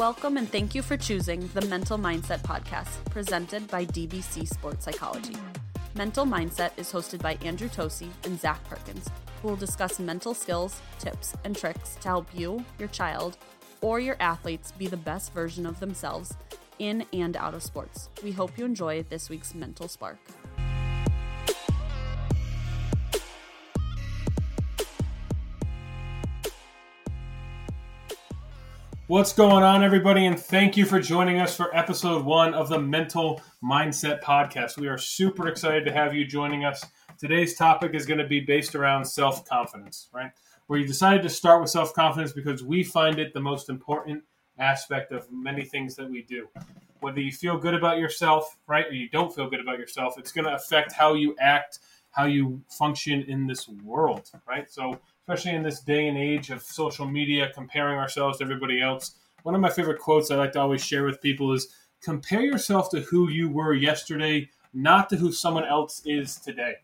Welcome 0.00 0.38
and 0.38 0.50
thank 0.50 0.74
you 0.74 0.80
for 0.80 0.96
choosing 0.96 1.46
the 1.48 1.60
Mental 1.66 1.98
Mindset 1.98 2.40
Podcast, 2.40 3.04
presented 3.10 3.68
by 3.68 3.84
DBC 3.84 4.48
Sports 4.48 4.86
Psychology. 4.86 5.36
Mental 5.94 6.24
Mindset 6.24 6.70
is 6.78 6.90
hosted 6.90 7.20
by 7.20 7.36
Andrew 7.44 7.68
Tosi 7.68 8.08
and 8.24 8.40
Zach 8.40 8.64
Perkins, 8.64 9.10
who 9.42 9.48
will 9.48 9.56
discuss 9.56 9.98
mental 9.98 10.32
skills, 10.32 10.80
tips, 10.98 11.34
and 11.44 11.54
tricks 11.54 11.98
to 12.00 12.08
help 12.08 12.26
you, 12.32 12.64
your 12.78 12.88
child, 12.88 13.36
or 13.82 14.00
your 14.00 14.16
athletes 14.20 14.72
be 14.72 14.86
the 14.86 14.96
best 14.96 15.34
version 15.34 15.66
of 15.66 15.80
themselves 15.80 16.34
in 16.78 17.04
and 17.12 17.36
out 17.36 17.52
of 17.52 17.62
sports. 17.62 18.08
We 18.24 18.32
hope 18.32 18.56
you 18.56 18.64
enjoy 18.64 19.02
this 19.02 19.28
week's 19.28 19.54
Mental 19.54 19.86
Spark. 19.86 20.16
What's 29.10 29.32
going 29.32 29.64
on, 29.64 29.82
everybody? 29.82 30.26
And 30.26 30.38
thank 30.38 30.76
you 30.76 30.86
for 30.86 31.00
joining 31.00 31.40
us 31.40 31.56
for 31.56 31.76
episode 31.76 32.24
one 32.24 32.54
of 32.54 32.68
the 32.68 32.78
Mental 32.78 33.42
Mindset 33.60 34.22
Podcast. 34.22 34.78
We 34.78 34.86
are 34.86 34.98
super 34.98 35.48
excited 35.48 35.84
to 35.86 35.92
have 35.92 36.14
you 36.14 36.24
joining 36.24 36.64
us. 36.64 36.84
Today's 37.18 37.56
topic 37.56 37.92
is 37.92 38.06
going 38.06 38.20
to 38.20 38.26
be 38.28 38.38
based 38.38 38.76
around 38.76 39.04
self 39.04 39.44
confidence, 39.44 40.08
right? 40.14 40.30
You 40.70 40.86
decided 40.86 41.22
to 41.22 41.28
start 41.28 41.60
with 41.60 41.70
self 41.70 41.92
confidence 41.92 42.32
because 42.32 42.62
we 42.62 42.84
find 42.84 43.18
it 43.18 43.34
the 43.34 43.40
most 43.40 43.68
important 43.68 44.22
aspect 44.60 45.10
of 45.10 45.26
many 45.32 45.64
things 45.64 45.96
that 45.96 46.08
we 46.08 46.22
do. 46.22 46.46
Whether 47.00 47.20
you 47.20 47.32
feel 47.32 47.58
good 47.58 47.74
about 47.74 47.98
yourself, 47.98 48.58
right, 48.68 48.86
or 48.86 48.92
you 48.92 49.08
don't 49.08 49.34
feel 49.34 49.50
good 49.50 49.60
about 49.60 49.80
yourself, 49.80 50.18
it's 50.18 50.30
going 50.30 50.44
to 50.44 50.54
affect 50.54 50.92
how 50.92 51.14
you 51.14 51.34
act, 51.40 51.80
how 52.12 52.26
you 52.26 52.62
function 52.68 53.24
in 53.26 53.48
this 53.48 53.68
world, 53.68 54.30
right? 54.46 54.70
So, 54.70 55.00
especially 55.30 55.56
in 55.56 55.62
this 55.62 55.78
day 55.78 56.08
and 56.08 56.18
age 56.18 56.50
of 56.50 56.60
social 56.60 57.06
media, 57.06 57.48
comparing 57.54 57.96
ourselves 57.96 58.38
to 58.38 58.44
everybody 58.44 58.82
else. 58.82 59.12
One 59.44 59.54
of 59.54 59.60
my 59.60 59.70
favorite 59.70 60.00
quotes 60.00 60.28
I 60.28 60.34
like 60.34 60.50
to 60.52 60.60
always 60.60 60.84
share 60.84 61.04
with 61.04 61.22
people 61.22 61.52
is 61.52 61.68
compare 62.02 62.40
yourself 62.40 62.90
to 62.90 63.00
who 63.02 63.30
you 63.30 63.48
were 63.48 63.72
yesterday, 63.72 64.50
not 64.74 65.08
to 65.10 65.16
who 65.16 65.30
someone 65.30 65.64
else 65.64 66.02
is 66.04 66.34
today. 66.34 66.74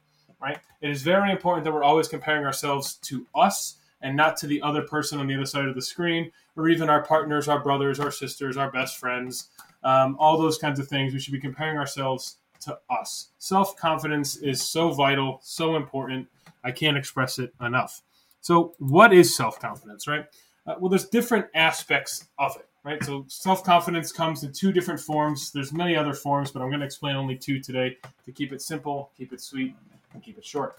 Right? 0.40 0.58
It 0.80 0.90
is 0.90 1.02
very 1.02 1.32
important 1.32 1.64
that 1.64 1.72
we're 1.72 1.82
always 1.82 2.06
comparing 2.06 2.44
ourselves 2.44 2.94
to 3.02 3.26
us 3.34 3.78
and 4.00 4.16
not 4.16 4.36
to 4.36 4.46
the 4.46 4.62
other 4.62 4.82
person 4.82 5.18
on 5.18 5.26
the 5.26 5.34
other 5.34 5.46
side 5.46 5.66
of 5.66 5.74
the 5.74 5.82
screen, 5.82 6.30
or 6.54 6.68
even 6.68 6.88
our 6.88 7.02
partners, 7.02 7.48
our 7.48 7.60
brothers, 7.60 7.98
our 7.98 8.12
sisters, 8.12 8.56
our 8.56 8.70
best 8.70 8.98
friends, 8.98 9.48
um, 9.82 10.16
all 10.20 10.38
those 10.38 10.58
kinds 10.58 10.78
of 10.78 10.86
things. 10.86 11.12
We 11.12 11.18
should 11.18 11.32
be 11.32 11.40
comparing 11.40 11.78
ourselves 11.78 12.36
to 12.60 12.78
us. 12.90 13.30
Self 13.38 13.76
confidence 13.76 14.36
is 14.36 14.62
so 14.62 14.92
vital, 14.92 15.40
so 15.42 15.74
important. 15.74 16.28
I 16.62 16.70
can't 16.70 16.96
express 16.96 17.40
it 17.40 17.52
enough. 17.60 18.02
So, 18.46 18.74
what 18.78 19.12
is 19.12 19.34
self 19.36 19.58
confidence, 19.58 20.06
right? 20.06 20.24
Uh, 20.68 20.76
well, 20.78 20.88
there's 20.88 21.08
different 21.08 21.46
aspects 21.56 22.28
of 22.38 22.54
it, 22.54 22.68
right? 22.84 23.02
So, 23.02 23.24
self 23.26 23.64
confidence 23.64 24.12
comes 24.12 24.44
in 24.44 24.52
two 24.52 24.70
different 24.70 25.00
forms. 25.00 25.50
There's 25.50 25.72
many 25.72 25.96
other 25.96 26.14
forms, 26.14 26.52
but 26.52 26.62
I'm 26.62 26.68
going 26.68 26.78
to 26.78 26.86
explain 26.86 27.16
only 27.16 27.34
two 27.34 27.58
today 27.58 27.96
to 28.24 28.30
keep 28.30 28.52
it 28.52 28.62
simple, 28.62 29.10
keep 29.18 29.32
it 29.32 29.40
sweet, 29.40 29.74
and 30.14 30.22
keep 30.22 30.38
it 30.38 30.44
short, 30.44 30.78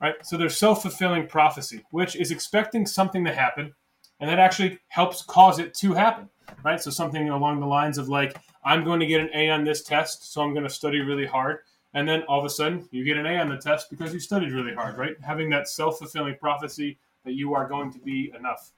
right? 0.00 0.16
So, 0.24 0.36
there's 0.36 0.56
self 0.56 0.82
fulfilling 0.82 1.28
prophecy, 1.28 1.84
which 1.92 2.16
is 2.16 2.32
expecting 2.32 2.84
something 2.86 3.24
to 3.24 3.32
happen, 3.32 3.72
and 4.18 4.28
that 4.28 4.40
actually 4.40 4.80
helps 4.88 5.22
cause 5.22 5.60
it 5.60 5.74
to 5.74 5.94
happen, 5.94 6.28
right? 6.64 6.80
So, 6.80 6.90
something 6.90 7.28
along 7.28 7.60
the 7.60 7.66
lines 7.66 7.98
of 7.98 8.08
like, 8.08 8.36
I'm 8.64 8.82
going 8.82 8.98
to 8.98 9.06
get 9.06 9.20
an 9.20 9.30
A 9.32 9.48
on 9.50 9.62
this 9.62 9.84
test, 9.84 10.32
so 10.32 10.42
I'm 10.42 10.54
going 10.54 10.66
to 10.66 10.70
study 10.70 10.98
really 10.98 11.26
hard 11.26 11.60
and 11.96 12.06
then 12.06 12.22
all 12.24 12.38
of 12.38 12.44
a 12.44 12.50
sudden 12.50 12.86
you 12.92 13.04
get 13.04 13.16
an 13.16 13.24
A 13.24 13.38
on 13.38 13.48
the 13.48 13.56
test 13.56 13.88
because 13.88 14.12
you 14.12 14.20
studied 14.20 14.52
really 14.52 14.74
hard, 14.74 14.98
right? 14.98 15.16
Having 15.22 15.48
that 15.50 15.66
self 15.66 15.98
fulfilling 15.98 16.36
prophecy 16.36 16.98
that 17.24 17.32
you 17.32 17.54
are 17.54 17.66
going 17.66 17.90
to 17.90 17.98
be 17.98 18.30
enough. 18.38 18.70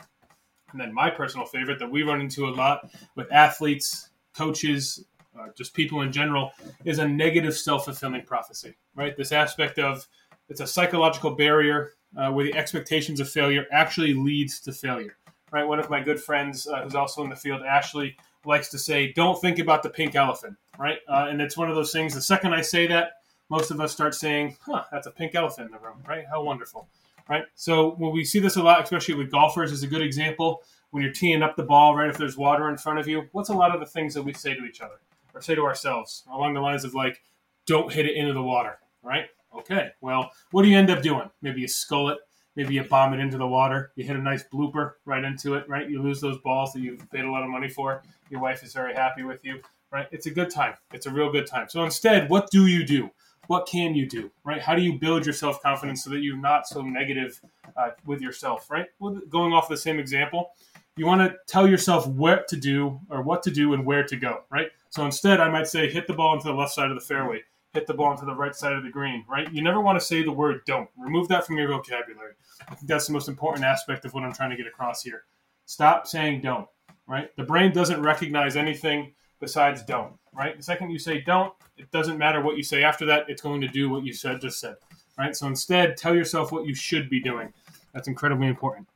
And 0.71 0.81
then 0.81 0.95
my 0.95 1.11
personal 1.11 1.45
favorite 1.45 1.81
that 1.81 1.91
we 1.91 2.05
run 2.05 2.21
into 2.21 2.47
a 2.47 2.51
lot 2.51 2.89
with 3.17 3.31
athletes, 3.33 4.11
coaches, 4.37 5.05
uh, 5.39 5.49
just 5.57 5.75
people 5.75 6.03
in 6.03 6.13
general, 6.13 6.53
is 6.85 7.01
a 7.01 7.09
negative 7.09 7.57
self 7.57 7.87
fulfilling 7.87 8.23
prophecy, 8.23 8.77
right? 8.95 9.17
This 9.17 9.33
aspect 9.33 9.81
of 9.81 10.07
it's 10.49 10.61
a 10.61 10.67
psychological 10.67 11.33
barrier 11.33 11.95
uh, 12.17 12.31
where 12.31 12.45
the 12.45 12.55
expectations 12.55 13.19
of 13.19 13.29
failure 13.29 13.67
actually 13.73 14.15
leads 14.15 14.61
to 14.61 14.73
failure, 14.73 15.17
right? 15.51 15.67
One 15.67 15.81
of 15.81 15.91
my 15.91 16.01
good 16.01 16.21
friends 16.23 16.69
uh, 16.69 16.85
who's 16.85 16.95
also 16.95 17.25
in 17.25 17.31
the 17.31 17.37
field, 17.37 17.63
Ashley, 17.63 18.17
likes 18.49 18.69
to 18.71 18.79
say, 18.79 19.13
"Don't 19.13 19.41
think 19.41 19.59
about 19.59 19.83
the 19.83 19.91
pink 19.91 20.17
elephant." 20.17 20.57
Right, 20.79 20.99
uh, 21.09 21.27
and 21.29 21.41
it's 21.41 21.57
one 21.57 21.69
of 21.69 21.77
those 21.77 21.93
things. 21.93 22.15
The 22.15 22.21
second 22.21 22.55
I 22.55 22.63
say 22.63 22.87
that, 22.89 23.13
most 23.49 23.71
of 23.71 23.81
us 23.81 23.93
start 23.93 24.15
saying, 24.15 24.57
"Huh, 24.61 24.85
that's 24.91 25.07
a 25.07 25.11
pink 25.11 25.35
elephant 25.35 25.67
in 25.67 25.73
the 25.73 25.79
room." 25.79 26.03
Right? 26.07 26.25
How 26.29 26.43
wonderful. 26.43 26.89
Right. 27.29 27.45
So 27.55 27.91
when 27.97 28.13
we 28.13 28.25
see 28.25 28.39
this 28.39 28.57
a 28.57 28.63
lot, 28.63 28.83
especially 28.83 29.15
with 29.15 29.31
golfers, 29.31 29.71
is 29.71 29.83
a 29.83 29.87
good 29.87 30.03
example. 30.03 30.63
When 30.91 31.03
you're 31.03 31.13
teeing 31.13 31.43
up 31.43 31.57
the 31.57 31.63
ball, 31.63 31.95
right? 31.95 32.09
If 32.09 32.17
there's 32.17 32.39
water 32.39 32.71
in 32.71 32.79
front 32.79 32.99
of 32.99 33.07
you, 33.07 33.29
what's 33.33 33.51
a 33.51 33.55
lot 33.55 33.75
of 33.75 33.81
the 33.81 33.87
things 33.87 34.15
that 34.15 34.23
we 34.23 34.33
say 34.33 34.55
to 34.55 34.65
each 34.65 34.81
other 34.81 35.01
or 35.35 35.43
say 35.43 35.55
to 35.55 35.63
ourselves 35.63 36.25
along 36.33 36.55
the 36.55 36.61
lines 36.61 36.85
of 36.85 36.95
like, 36.95 37.23
"Don't 37.67 37.93
hit 37.93 38.07
it 38.07 38.17
into 38.17 38.33
the 38.33 38.43
water." 38.43 38.79
Right? 39.03 39.27
Okay. 39.55 39.91
Well, 40.01 40.31
what 40.53 40.63
do 40.63 40.69
you 40.69 40.79
end 40.79 40.91
up 40.91 41.03
doing? 41.03 41.31
Maybe 41.43 41.61
you 41.61 41.69
skull 41.69 42.09
it 42.09 42.19
maybe 42.59 42.75
you 42.75 42.83
bomb 42.83 43.15
it 43.15 43.21
into 43.21 43.39
the 43.39 43.47
water. 43.47 43.93
You 43.95 44.05
hit 44.05 44.17
a 44.17 44.21
nice 44.21 44.43
blooper 44.43 44.95
right 45.05 45.23
into 45.23 45.55
it, 45.55 45.67
right? 45.69 45.89
You 45.89 46.03
lose 46.03 46.21
those 46.21 46.39
balls 46.39 46.73
that 46.73 46.81
you've 46.81 47.09
paid 47.13 47.25
a 47.25 47.31
lot 47.31 47.45
of 47.45 47.49
money 47.49 47.69
for. 47.69 48.03
Your 48.31 48.41
wife 48.41 48.65
is 48.65 48.73
very 48.73 48.95
happy 48.95 49.23
with 49.23 49.45
you, 49.45 49.63
right? 49.93 50.09
It's 50.11 50.27
a 50.27 50.31
good 50.31 50.51
time. 50.51 50.75
It's 50.93 51.07
a 51.07 51.11
real 51.11 51.31
good 51.31 51.47
time. 51.47 51.69
So 51.69 51.85
instead, 51.85 52.29
what 52.29 52.51
do 52.51 52.67
you 52.67 52.85
do? 52.85 53.11
What 53.47 53.67
can 53.67 53.95
you 53.95 54.07
do, 54.07 54.31
right? 54.45 54.61
How 54.61 54.75
do 54.75 54.83
you 54.83 54.99
build 54.99 55.25
your 55.25 55.33
self 55.33 55.63
confidence 55.63 56.03
so 56.03 56.11
that 56.11 56.19
you're 56.19 56.37
not 56.37 56.67
so 56.67 56.83
negative 56.83 57.41
uh, 57.77 57.91
with 58.05 58.21
yourself, 58.21 58.69
right? 58.71 58.87
Well, 58.99 59.21
going 59.31 59.53
off 59.53 59.69
the 59.69 59.77
same 59.77 60.01
example, 60.01 60.51
you 60.97 61.07
want 61.07 61.21
to 61.21 61.37
tell 61.47 61.67
yourself 61.67 62.09
what 62.09 62.49
to 62.49 62.57
do 62.57 63.01
or 63.09 63.23
what 63.23 63.45
to 63.45 63.53
do 63.53 63.73
and 63.73 63.87
where 63.87 64.03
to 64.03 64.17
go, 64.17 64.43
right? 64.51 64.67
So 64.91 65.05
instead, 65.05 65.39
I 65.39 65.49
might 65.49 65.69
say 65.69 65.89
hit 65.89 66.09
the 66.09 66.13
ball 66.13 66.35
into 66.35 66.49
the 66.49 66.55
left 66.55 66.73
side 66.73 66.91
of 66.91 66.97
the 66.97 67.05
fairway 67.05 67.43
hit 67.73 67.87
the 67.87 67.95
ball 67.95 68.13
into 68.13 68.25
the 68.25 68.35
right 68.35 68.55
side 68.55 68.73
of 68.73 68.83
the 68.83 68.91
green, 68.91 69.25
right? 69.29 69.53
You 69.53 69.63
never 69.63 69.81
want 69.81 69.99
to 69.99 70.05
say 70.05 70.23
the 70.23 70.33
word 70.33 70.63
don't. 70.67 70.89
Remove 70.97 71.29
that 71.29 71.47
from 71.47 71.59
your 71.59 71.69
vocabulary. 71.69 72.33
I 72.69 72.75
think 72.75 72.89
that's 72.89 73.07
the 73.07 73.13
most 73.13 73.29
important 73.29 73.65
aspect 73.65 74.05
of 74.05 74.15
what 74.15 74.25
I'm 74.25 74.33
trying 74.33 74.51
to 74.51 74.57
get 74.57 74.67
across 74.67 75.03
here. 75.03 75.25
Stop 75.67 76.07
saying 76.07 76.41
don't, 76.41 76.67
right? 77.07 77.35
The 77.37 77.45
brain 77.45 77.73
doesn't 77.73 78.01
recognize 78.01 78.57
anything 78.57 79.13
besides 79.41 79.83
don't, 79.83 80.15
right? 80.33 80.57
The 80.57 80.63
second 80.63 80.91
you 80.91 80.99
say 80.99 81.21
don't, 81.21 81.53
it 81.77 81.91
doesn't 81.91 82.19
matter 82.19 82.41
what 82.41 82.57
you 82.57 82.63
say 82.63 82.83
after 82.83 83.05
that, 83.07 83.29
it's 83.29 83.43
going 83.43 83.61
to 83.61 83.69
do 83.69 83.91
what 83.91 84.05
you 84.05 84.13
said 84.13 84.41
just 84.41 84.61
said, 84.61 84.77
right? 85.19 85.37
So 85.37 85.47
instead, 85.47 85.97
tell 85.97 86.15
yourself 86.15 86.51
what 86.51 86.67
you 86.67 86.75
should 86.75 87.09
be 87.11 87.21
doing. 87.21 87.53
That's 87.93 88.09
incredibly 88.09 88.47
important, 88.49 88.89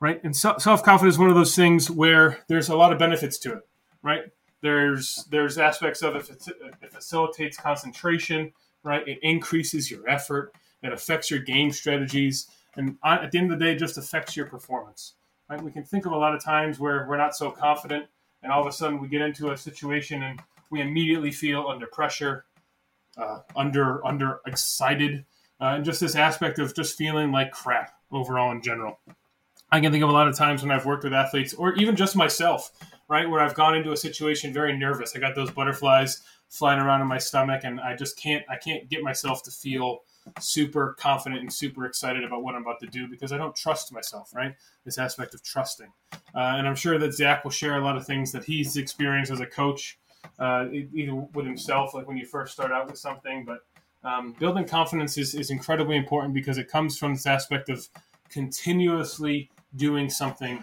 right? 0.00 0.22
And 0.24 0.36
self 0.36 0.82
confidence 0.82 1.14
is 1.14 1.18
one 1.18 1.28
of 1.28 1.36
those 1.36 1.54
things 1.54 1.90
where 1.90 2.40
there's 2.48 2.68
a 2.68 2.76
lot 2.76 2.92
of 2.92 2.98
benefits 2.98 3.38
to 3.40 3.52
it, 3.52 3.68
right? 4.02 4.22
There's 4.62 5.26
there's 5.30 5.58
aspects 5.58 6.02
of 6.02 6.16
it. 6.16 6.30
It 6.30 6.92
facilitates 6.92 7.56
concentration, 7.56 8.52
right? 8.84 9.06
It 9.06 9.18
increases 9.22 9.90
your 9.90 10.08
effort. 10.08 10.54
It 10.82 10.92
affects 10.92 11.30
your 11.30 11.40
game 11.40 11.72
strategies, 11.72 12.46
and 12.76 12.96
at 13.04 13.30
the 13.30 13.38
end 13.38 13.52
of 13.52 13.58
the 13.58 13.64
day, 13.64 13.76
just 13.76 13.98
affects 13.98 14.36
your 14.36 14.46
performance. 14.46 15.14
Right? 15.50 15.60
We 15.60 15.72
can 15.72 15.84
think 15.84 16.06
of 16.06 16.12
a 16.12 16.16
lot 16.16 16.34
of 16.34 16.42
times 16.42 16.78
where 16.78 17.06
we're 17.08 17.16
not 17.16 17.36
so 17.36 17.50
confident, 17.50 18.06
and 18.42 18.52
all 18.52 18.60
of 18.60 18.66
a 18.66 18.72
sudden 18.72 19.00
we 19.00 19.08
get 19.08 19.20
into 19.20 19.50
a 19.50 19.56
situation 19.56 20.22
and 20.22 20.40
we 20.70 20.80
immediately 20.80 21.30
feel 21.30 21.66
under 21.68 21.86
pressure, 21.86 22.46
uh, 23.16 23.40
under 23.56 24.04
under 24.06 24.40
excited, 24.46 25.24
uh, 25.60 25.74
and 25.74 25.84
just 25.84 26.00
this 26.00 26.14
aspect 26.14 26.58
of 26.60 26.74
just 26.74 26.96
feeling 26.96 27.32
like 27.32 27.50
crap 27.50 27.94
overall 28.12 28.52
in 28.52 28.62
general. 28.62 28.98
I 29.70 29.80
can 29.80 29.90
think 29.90 30.04
of 30.04 30.10
a 30.10 30.12
lot 30.12 30.28
of 30.28 30.36
times 30.36 30.62
when 30.62 30.70
I've 30.70 30.86
worked 30.86 31.02
with 31.02 31.14
athletes, 31.14 31.52
or 31.54 31.74
even 31.74 31.96
just 31.96 32.14
myself, 32.14 32.72
right? 33.08 33.28
Where 33.28 33.40
I've 33.40 33.54
gone 33.54 33.74
into 33.76 33.92
a 33.92 33.96
situation 33.96 34.52
very 34.52 34.76
nervous. 34.76 35.14
I 35.14 35.18
got 35.18 35.34
those 35.34 35.50
butterflies 35.50 36.22
flying 36.48 36.80
around 36.80 37.00
in 37.00 37.06
my 37.06 37.18
stomach, 37.18 37.62
and 37.64 37.80
I 37.80 37.96
just 37.96 38.18
can't 38.18 38.44
I 38.48 38.56
can't 38.56 38.88
get 38.88 39.02
myself 39.02 39.42
to 39.44 39.50
feel 39.50 40.00
super 40.40 40.94
confident 40.98 41.40
and 41.40 41.52
super 41.52 41.84
excited 41.84 42.24
about 42.24 42.42
what 42.42 42.54
I'm 42.54 42.62
about 42.62 42.80
to 42.80 42.86
do 42.86 43.08
because 43.08 43.32
I 43.32 43.38
don't 43.38 43.54
trust 43.56 43.92
myself, 43.92 44.32
right? 44.34 44.54
This 44.84 44.98
aspect 44.98 45.34
of 45.34 45.42
trusting. 45.42 45.92
Uh, 46.12 46.18
and 46.34 46.66
I'm 46.66 46.76
sure 46.76 46.98
that 46.98 47.12
Zach 47.12 47.44
will 47.44 47.50
share 47.50 47.76
a 47.76 47.84
lot 47.84 47.96
of 47.96 48.06
things 48.06 48.32
that 48.32 48.44
he's 48.44 48.76
experienced 48.76 49.32
as 49.32 49.40
a 49.40 49.46
coach, 49.46 49.98
uh, 50.38 50.66
either 50.70 51.14
with 51.14 51.46
himself, 51.46 51.94
like 51.94 52.06
when 52.06 52.16
you 52.16 52.26
first 52.26 52.52
start 52.52 52.70
out 52.70 52.86
with 52.86 52.98
something. 52.98 53.44
But 53.44 53.60
um, 54.04 54.32
building 54.38 54.64
confidence 54.64 55.18
is, 55.18 55.34
is 55.34 55.50
incredibly 55.50 55.96
important 55.96 56.34
because 56.34 56.58
it 56.58 56.68
comes 56.68 56.98
from 56.98 57.14
this 57.14 57.26
aspect 57.26 57.68
of 57.68 57.88
continuously 58.28 59.50
doing 59.76 60.08
something 60.08 60.62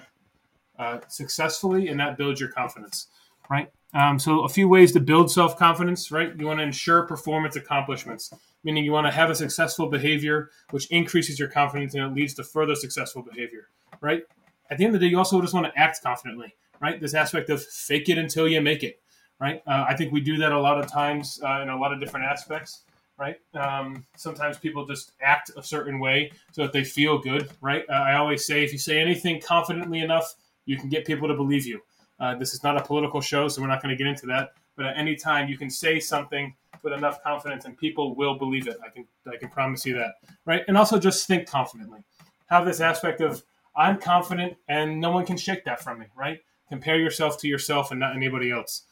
uh, 0.80 1.00
successfully, 1.08 1.90
and 1.90 2.00
that 2.00 2.18
builds 2.18 2.40
your 2.40 2.50
confidence, 2.50 3.08
right? 3.50 3.70
Um, 3.94 4.18
so, 4.18 4.46
a 4.46 4.50
few 4.50 4.68
ways 4.68 4.92
to 4.94 5.00
build 5.00 5.32
self 5.32 5.58
confidence, 5.58 6.12
right? 6.12 6.34
You 6.38 6.48
want 6.48 6.60
to 6.60 6.64
ensure 6.64 7.04
performance 7.04 7.56
accomplishments, 7.56 8.34
meaning 8.64 8.86
you 8.86 8.92
want 8.92 9.06
to 9.08 9.12
have 9.12 9.30
a 9.30 9.36
successful 9.36 9.88
behavior, 9.88 10.50
which 10.72 10.90
increases 10.92 11.38
your 11.38 11.50
confidence 11.50 11.94
and 11.94 12.04
it 12.04 12.16
leads 12.16 12.34
to 12.36 12.44
further 12.44 12.76
successful 12.76 13.22
behavior, 13.22 13.68
right? 14.02 14.24
At 14.72 14.78
the 14.78 14.86
end 14.86 14.96
of 14.96 15.02
the 15.02 15.08
day, 15.08 15.12
you 15.12 15.18
also 15.18 15.42
just 15.42 15.54
want 15.54 15.66
to 15.66 15.80
act 15.80 16.02
confidently, 16.02 16.56
right? 16.80 17.02
This 17.02 17.14
aspect 17.14 17.50
of 17.50 17.64
fake 17.64 18.10
it 18.10 18.18
until 18.18 18.48
you 18.48 18.62
make 18.62 18.84
it, 18.84 19.02
right? 19.40 19.62
Uh, 19.68 19.86
I 19.88 19.96
think 19.96 20.14
we 20.14 20.22
do 20.22 20.38
that 20.38 20.52
a 20.52 20.60
lot 20.60 20.80
of 20.80 20.92
times 20.92 21.42
uh, 21.44 21.62
in 21.62 21.70
a 21.70 21.78
lot 21.78 21.92
of 21.92 22.00
different 22.00 22.26
aspects 22.26 22.84
right? 23.20 23.36
Um, 23.54 24.06
sometimes 24.16 24.58
people 24.58 24.86
just 24.86 25.12
act 25.22 25.52
a 25.58 25.62
certain 25.62 26.00
way 26.00 26.32
so 26.54 26.62
that 26.62 26.72
they 26.72 26.86
feel 26.86 27.18
good, 27.18 27.50
right? 27.62 27.84
Uh, 27.90 27.94
I 27.94 28.16
always 28.16 28.46
say 28.46 28.64
if 28.64 28.72
you 28.72 28.80
say 28.80 29.00
anything 29.00 29.42
confidently 29.42 30.00
enough, 30.00 30.34
you 30.70 30.78
can 30.78 30.88
get 30.88 31.04
people 31.04 31.28
to 31.28 31.34
believe 31.34 31.66
you. 31.66 31.82
Uh, 32.20 32.36
this 32.36 32.54
is 32.54 32.64
not 32.64 32.78
a 32.78 32.84
political 32.84 33.22
show, 33.22 33.48
so 33.48 33.60
we're 33.60 33.68
not 33.68 33.82
going 33.82 33.90
to 33.90 33.98
get 33.98 34.06
into 34.06 34.28
that. 34.28 34.52
But 34.76 34.86
at 34.86 34.98
any 34.98 35.16
time, 35.16 35.50
you 35.50 35.58
can 35.58 35.70
say 35.70 36.00
something 36.00 36.54
with 36.84 36.94
enough 36.94 37.24
confidence, 37.24 37.66
and 37.66 37.76
people 37.76 38.14
will 38.16 38.36
believe 38.36 38.68
it. 38.68 38.78
I 38.86 38.90
can 38.90 39.06
I 39.28 39.38
can 39.38 39.50
promise 39.50 39.84
you 39.84 39.96
that, 39.96 40.16
right? 40.46 40.62
And 40.68 40.78
also 40.78 41.00
just 41.00 41.28
think 41.28 41.48
confidently. 41.48 42.02
Have 42.46 42.66
this 42.66 42.82
aspect 42.82 43.20
of 43.20 43.44
I'm 43.76 44.00
confident, 44.00 44.58
and 44.68 45.02
no 45.02 45.10
one 45.10 45.26
can 45.26 45.38
shake 45.38 45.66
that 45.66 45.82
from 45.82 46.00
me, 46.00 46.06
right? 46.16 46.40
Compare 46.70 47.00
yourself 47.00 47.40
to 47.40 47.48
yourself 47.48 47.90
and 47.90 48.00
not 48.00 48.16
anybody 48.16 48.52
else. 48.52 48.84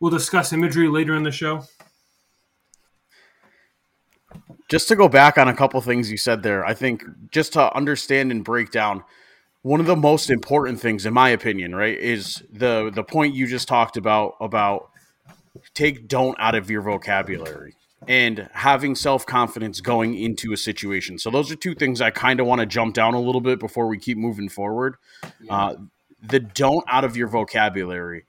We'll 0.00 0.10
discuss 0.10 0.54
imagery 0.54 0.88
later 0.88 1.14
in 1.14 1.22
the 1.22 1.30
show. 1.30 1.64
Just 4.70 4.88
to 4.88 4.96
go 4.96 5.08
back 5.08 5.36
on 5.36 5.48
a 5.48 5.54
couple 5.54 5.80
things 5.82 6.10
you 6.10 6.16
said 6.16 6.42
there, 6.42 6.64
I 6.64 6.72
think 6.72 7.04
just 7.30 7.52
to 7.52 7.72
understand 7.76 8.30
and 8.30 8.42
break 8.42 8.70
down 8.70 9.04
one 9.64 9.80
of 9.80 9.86
the 9.86 9.96
most 9.96 10.28
important 10.28 10.78
things, 10.78 11.06
in 11.06 11.14
my 11.14 11.30
opinion, 11.30 11.74
right, 11.74 11.98
is 11.98 12.42
the 12.52 12.90
the 12.94 13.02
point 13.02 13.34
you 13.34 13.46
just 13.46 13.66
talked 13.66 13.96
about 13.96 14.34
about 14.38 14.90
take 15.72 16.06
don't 16.06 16.36
out 16.38 16.54
of 16.54 16.70
your 16.70 16.82
vocabulary 16.82 17.74
and 18.06 18.50
having 18.52 18.94
self 18.94 19.24
confidence 19.24 19.80
going 19.80 20.18
into 20.18 20.52
a 20.52 20.58
situation. 20.58 21.18
So 21.18 21.30
those 21.30 21.50
are 21.50 21.56
two 21.56 21.74
things 21.74 22.02
I 22.02 22.10
kind 22.10 22.40
of 22.40 22.46
want 22.46 22.60
to 22.60 22.66
jump 22.66 22.94
down 22.94 23.14
a 23.14 23.20
little 23.20 23.40
bit 23.40 23.58
before 23.58 23.88
we 23.88 23.98
keep 23.98 24.18
moving 24.18 24.50
forward. 24.50 24.96
Yeah. 25.40 25.56
Uh, 25.56 25.76
the 26.22 26.40
don't 26.40 26.84
out 26.86 27.04
of 27.04 27.16
your 27.16 27.28
vocabulary. 27.28 28.26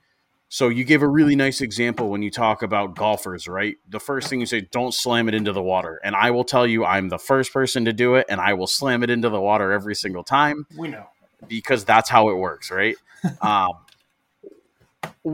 So 0.48 0.70
you 0.70 0.86
give 0.86 1.02
a 1.02 1.08
really 1.08 1.36
nice 1.36 1.60
example 1.60 2.10
when 2.10 2.22
you 2.22 2.32
talk 2.32 2.64
about 2.64 2.96
golfers, 2.96 3.46
right? 3.46 3.76
The 3.90 4.00
first 4.00 4.30
thing 4.30 4.40
you 4.40 4.46
say, 4.46 4.62
don't 4.62 4.94
slam 4.94 5.28
it 5.28 5.34
into 5.34 5.52
the 5.52 5.62
water. 5.62 6.00
And 6.02 6.16
I 6.16 6.32
will 6.32 6.46
tell 6.46 6.66
you, 6.66 6.86
I'm 6.86 7.10
the 7.10 7.18
first 7.18 7.52
person 7.52 7.84
to 7.86 7.92
do 7.92 8.16
it, 8.16 8.28
and 8.30 8.40
I 8.40 8.54
will 8.54 8.68
slam 8.68 9.04
it 9.04 9.10
into 9.10 9.28
the 9.28 9.42
water 9.42 9.74
every 9.74 9.96
single 9.96 10.24
time. 10.24 10.66
We 10.78 10.88
know 10.88 11.08
because 11.48 11.86
that's 11.86 12.10
how 12.10 12.30
it 12.30 12.36
works, 12.36 12.72
right? 12.72 12.96
um, 13.42 13.72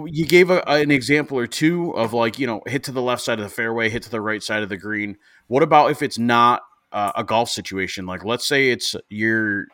you 0.05 0.25
gave 0.25 0.49
a, 0.49 0.61
an 0.67 0.91
example 0.91 1.37
or 1.37 1.47
two 1.47 1.91
of 1.91 2.13
like 2.13 2.39
you 2.39 2.47
know 2.47 2.61
hit 2.65 2.83
to 2.85 2.91
the 2.91 3.01
left 3.01 3.21
side 3.21 3.39
of 3.39 3.43
the 3.43 3.49
fairway, 3.49 3.89
hit 3.89 4.03
to 4.03 4.09
the 4.09 4.21
right 4.21 4.41
side 4.41 4.63
of 4.63 4.69
the 4.69 4.77
green. 4.77 5.17
What 5.47 5.63
about 5.63 5.91
if 5.91 6.01
it's 6.01 6.17
not 6.17 6.61
uh, 6.91 7.11
a 7.15 7.23
golf 7.23 7.49
situation? 7.49 8.05
Like 8.05 8.23
let's 8.23 8.47
say 8.47 8.69
it's 8.69 8.95
you're 9.09 9.65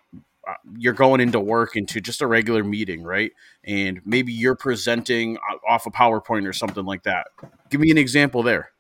uh, 0.47 0.53
you're 0.77 0.93
going 0.93 1.21
into 1.21 1.39
work 1.39 1.75
into 1.75 2.01
just 2.01 2.21
a 2.21 2.27
regular 2.27 2.63
meeting, 2.63 3.03
right? 3.03 3.31
And 3.63 4.01
maybe 4.05 4.33
you're 4.33 4.55
presenting 4.55 5.37
off 5.67 5.85
a 5.85 5.91
PowerPoint 5.91 6.47
or 6.47 6.53
something 6.53 6.85
like 6.85 7.03
that. 7.03 7.27
Give 7.69 7.81
me 7.81 7.91
an 7.91 7.97
example 7.97 8.43
there. 8.43 8.71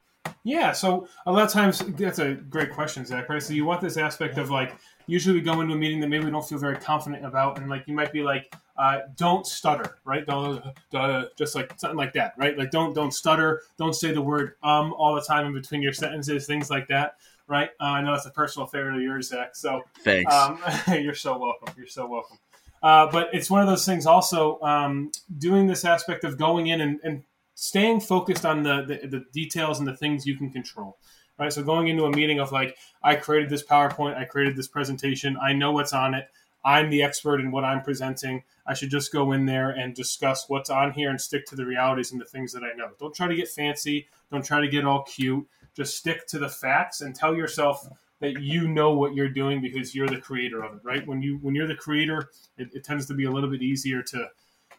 Yeah, 0.43 0.71
so 0.71 1.07
a 1.25 1.31
lot 1.31 1.43
of 1.43 1.51
times 1.51 1.79
that's 1.79 2.19
a 2.19 2.35
great 2.35 2.71
question, 2.71 3.05
Zach. 3.05 3.29
Right? 3.29 3.43
So 3.43 3.53
you 3.53 3.65
want 3.65 3.81
this 3.81 3.97
aspect 3.97 4.37
of 4.37 4.49
like 4.49 4.75
usually 5.07 5.35
we 5.35 5.41
go 5.41 5.61
into 5.61 5.73
a 5.73 5.77
meeting 5.77 5.99
that 6.01 6.07
maybe 6.07 6.25
we 6.25 6.31
don't 6.31 6.47
feel 6.47 6.57
very 6.57 6.77
confident 6.77 7.25
about, 7.25 7.57
and 7.57 7.69
like 7.69 7.87
you 7.87 7.93
might 7.93 8.11
be 8.11 8.21
like, 8.21 8.53
uh, 8.77 8.99
don't 9.15 9.47
stutter, 9.47 9.97
right? 10.05 10.25
Don't 10.25 10.63
uh, 10.93 11.25
just 11.37 11.55
like 11.55 11.73
something 11.77 11.97
like 11.97 12.13
that, 12.13 12.33
right? 12.37 12.57
Like 12.57 12.69
don't 12.69 12.93
don't 12.93 13.11
stutter, 13.11 13.63
don't 13.77 13.93
say 13.93 14.11
the 14.11 14.21
word 14.21 14.55
um 14.61 14.93
all 14.93 15.15
the 15.15 15.21
time 15.21 15.47
in 15.47 15.53
between 15.53 15.81
your 15.81 15.93
sentences, 15.93 16.45
things 16.45 16.69
like 16.69 16.87
that, 16.89 17.15
right? 17.47 17.69
Uh, 17.79 17.85
I 17.85 18.01
know 18.01 18.11
that's 18.11 18.27
a 18.27 18.31
personal 18.31 18.67
favorite 18.67 18.95
of 18.95 19.01
yours, 19.01 19.29
Zach. 19.29 19.55
So 19.55 19.81
thanks. 20.03 20.33
Um, 20.33 20.59
you're 20.89 21.15
so 21.15 21.37
welcome. 21.37 21.73
You're 21.77 21.87
so 21.87 22.05
welcome. 22.05 22.37
Uh, 22.83 23.09
but 23.11 23.29
it's 23.33 23.49
one 23.49 23.61
of 23.61 23.67
those 23.67 23.85
things 23.85 24.05
also 24.05 24.59
um, 24.61 25.11
doing 25.39 25.65
this 25.65 25.83
aspect 25.83 26.23
of 26.23 26.37
going 26.37 26.67
in 26.67 26.81
and, 26.81 26.99
and 27.03 27.23
staying 27.55 27.99
focused 27.99 28.45
on 28.45 28.61
the, 28.61 28.83
the, 28.83 29.07
the 29.07 29.25
details 29.33 29.79
and 29.79 29.87
the 29.87 29.97
things 29.97 30.27
you 30.27 30.37
can 30.37 30.51
control 30.51 30.97
right? 31.39 31.51
So 31.51 31.63
going 31.63 31.87
into 31.87 32.05
a 32.05 32.11
meeting 32.11 32.39
of 32.39 32.51
like, 32.51 32.77
I 33.03 33.15
created 33.15 33.49
this 33.49 33.63
PowerPoint, 33.63 34.17
I 34.17 34.25
created 34.25 34.55
this 34.55 34.67
presentation, 34.67 35.37
I 35.41 35.53
know 35.53 35.71
what's 35.71 35.93
on 35.93 36.13
it, 36.13 36.29
I'm 36.67 36.89
the 36.89 37.03
expert 37.03 37.39
in 37.39 37.51
what 37.51 37.63
I'm 37.63 37.81
presenting. 37.81 38.43
I 38.65 38.73
should 38.73 38.89
just 38.89 39.13
go 39.13 39.31
in 39.31 39.45
there 39.45 39.69
and 39.69 39.95
discuss 39.95 40.49
what's 40.49 40.69
on 40.69 40.91
here 40.91 41.09
and 41.09 41.19
stick 41.19 41.45
to 41.47 41.55
the 41.55 41.65
realities 41.65 42.11
and 42.11 42.19
the 42.19 42.25
things 42.25 42.51
that 42.51 42.63
I 42.63 42.75
know. 42.75 42.89
Don't 42.99 43.15
try 43.15 43.27
to 43.27 43.35
get 43.35 43.47
fancy. 43.47 44.07
Don't 44.31 44.43
try 44.43 44.59
to 44.59 44.67
get 44.67 44.83
all 44.83 45.03
cute. 45.03 45.47
Just 45.75 45.95
stick 45.95 46.27
to 46.27 46.39
the 46.39 46.49
facts 46.49 46.99
and 46.99 47.15
tell 47.15 47.33
yourself 47.33 47.87
that 48.19 48.41
you 48.41 48.67
know 48.67 48.93
what 48.93 49.13
you're 49.13 49.29
doing 49.29 49.61
because 49.61 49.95
you're 49.95 50.09
the 50.09 50.19
creator 50.19 50.61
of 50.61 50.75
it, 50.75 50.81
right? 50.83 51.07
When 51.07 51.21
you 51.21 51.37
when 51.37 51.55
you're 51.55 51.67
the 51.67 51.75
creator, 51.75 52.29
it, 52.57 52.69
it 52.73 52.83
tends 52.83 53.05
to 53.05 53.13
be 53.13 53.25
a 53.25 53.31
little 53.31 53.49
bit 53.49 53.61
easier 53.61 54.01
to 54.01 54.27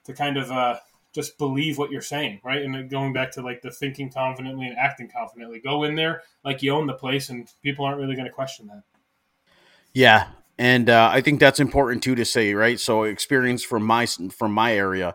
to 0.04 0.12
kind 0.12 0.36
of 0.36 0.50
uh, 0.50 0.76
just 1.14 1.38
believe 1.38 1.78
what 1.78 1.90
you're 1.90 2.02
saying, 2.02 2.40
right? 2.44 2.62
And 2.62 2.90
going 2.90 3.12
back 3.12 3.32
to 3.32 3.42
like 3.42 3.62
the 3.62 3.70
thinking 3.70 4.10
confidently 4.10 4.66
and 4.66 4.76
acting 4.76 5.08
confidently, 5.08 5.60
go 5.60 5.84
in 5.84 5.94
there 5.94 6.22
like 6.44 6.62
you 6.62 6.72
own 6.72 6.86
the 6.86 6.94
place, 6.94 7.28
and 7.28 7.48
people 7.62 7.84
aren't 7.84 7.98
really 7.98 8.14
going 8.14 8.26
to 8.26 8.32
question 8.32 8.66
that. 8.68 8.82
Yeah, 9.92 10.28
and 10.58 10.90
uh, 10.90 11.10
I 11.12 11.20
think 11.20 11.40
that's 11.40 11.60
important 11.60 12.02
too 12.02 12.14
to 12.14 12.24
say, 12.24 12.54
right? 12.54 12.78
So 12.78 13.04
experience 13.04 13.62
from 13.62 13.84
my 13.84 14.06
from 14.06 14.52
my 14.52 14.74
area, 14.74 15.14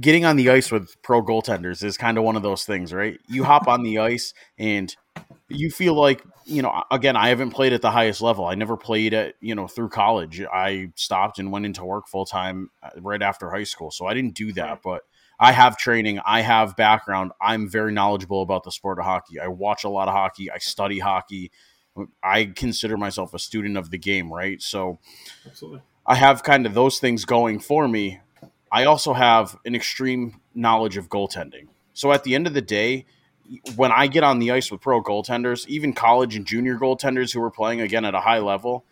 getting 0.00 0.24
on 0.24 0.36
the 0.36 0.50
ice 0.50 0.70
with 0.70 1.00
pro 1.02 1.22
goaltenders 1.22 1.82
is 1.82 1.96
kind 1.96 2.18
of 2.18 2.24
one 2.24 2.36
of 2.36 2.42
those 2.42 2.64
things, 2.64 2.92
right? 2.92 3.18
You 3.28 3.44
hop 3.44 3.68
on 3.68 3.82
the 3.82 3.98
ice 3.98 4.34
and 4.58 4.94
you 5.48 5.70
feel 5.70 5.94
like 5.94 6.24
you 6.44 6.62
know 6.62 6.82
again 6.90 7.16
i 7.16 7.28
haven't 7.28 7.50
played 7.50 7.72
at 7.72 7.82
the 7.82 7.90
highest 7.90 8.20
level. 8.20 8.44
I 8.44 8.54
never 8.54 8.76
played 8.76 9.14
at 9.14 9.34
you 9.40 9.54
know 9.54 9.66
through 9.66 9.90
college. 9.90 10.42
I 10.42 10.90
stopped 10.94 11.38
and 11.38 11.52
went 11.52 11.66
into 11.66 11.84
work 11.84 12.08
full 12.08 12.26
time 12.26 12.70
uh, 12.82 12.90
right 13.00 13.22
after 13.22 13.50
high 13.50 13.64
school. 13.64 13.90
So 13.90 14.06
i 14.06 14.14
didn't 14.14 14.34
do 14.34 14.52
that 14.52 14.80
but 14.82 15.02
i 15.38 15.52
have 15.52 15.76
training. 15.76 16.20
I 16.24 16.40
have 16.40 16.76
background. 16.76 17.32
I'm 17.40 17.68
very 17.68 17.92
knowledgeable 17.92 18.42
about 18.42 18.64
the 18.64 18.72
sport 18.72 18.98
of 18.98 19.04
hockey. 19.04 19.38
I 19.40 19.48
watch 19.48 19.84
a 19.84 19.88
lot 19.88 20.08
of 20.08 20.14
hockey. 20.14 20.50
I 20.50 20.58
study 20.58 20.98
hockey. 20.98 21.50
I 22.22 22.44
consider 22.44 22.96
myself 22.96 23.32
a 23.32 23.38
student 23.38 23.76
of 23.76 23.90
the 23.90 23.98
game 23.98 24.32
right? 24.32 24.60
So 24.60 24.98
Absolutely. 25.46 25.82
i 26.06 26.14
have 26.14 26.42
kind 26.42 26.66
of 26.66 26.74
those 26.74 26.98
things 26.98 27.24
going 27.24 27.60
for 27.60 27.86
me. 27.88 28.20
I 28.72 28.84
also 28.84 29.12
have 29.12 29.56
an 29.64 29.74
extreme 29.74 30.40
knowledge 30.54 30.96
of 30.96 31.08
goaltending. 31.08 31.68
So 31.92 32.12
at 32.12 32.24
the 32.24 32.34
end 32.34 32.46
of 32.46 32.52
the 32.52 32.60
day 32.60 33.06
when 33.76 33.92
I 33.92 34.06
get 34.06 34.24
on 34.24 34.38
the 34.38 34.50
ice 34.50 34.70
with 34.70 34.80
pro 34.80 35.02
goaltenders, 35.02 35.66
even 35.68 35.92
college 35.92 36.36
and 36.36 36.46
junior 36.46 36.76
goaltenders 36.78 37.32
who 37.32 37.42
are 37.42 37.50
playing 37.50 37.80
again 37.80 38.04
at 38.04 38.14
a 38.14 38.20
high 38.20 38.38
level, 38.38 38.84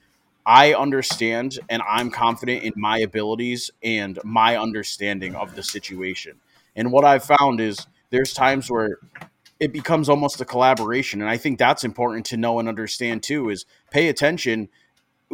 I 0.46 0.74
understand 0.74 1.58
and 1.68 1.82
I'm 1.88 2.10
confident 2.10 2.64
in 2.64 2.72
my 2.76 2.98
abilities 2.98 3.70
and 3.82 4.18
my 4.24 4.56
understanding 4.56 5.34
of 5.34 5.54
the 5.54 5.62
situation. 5.62 6.40
And 6.76 6.92
what 6.92 7.04
I've 7.04 7.24
found 7.24 7.60
is 7.60 7.86
there's 8.10 8.34
times 8.34 8.70
where 8.70 8.98
it 9.58 9.72
becomes 9.72 10.08
almost 10.08 10.40
a 10.40 10.44
collaboration 10.44 11.20
and 11.20 11.30
I 11.30 11.36
think 11.36 11.58
that's 11.58 11.84
important 11.84 12.26
to 12.26 12.36
know 12.36 12.58
and 12.58 12.68
understand 12.68 13.22
too 13.22 13.48
is 13.48 13.64
pay 13.90 14.08
attention 14.08 14.68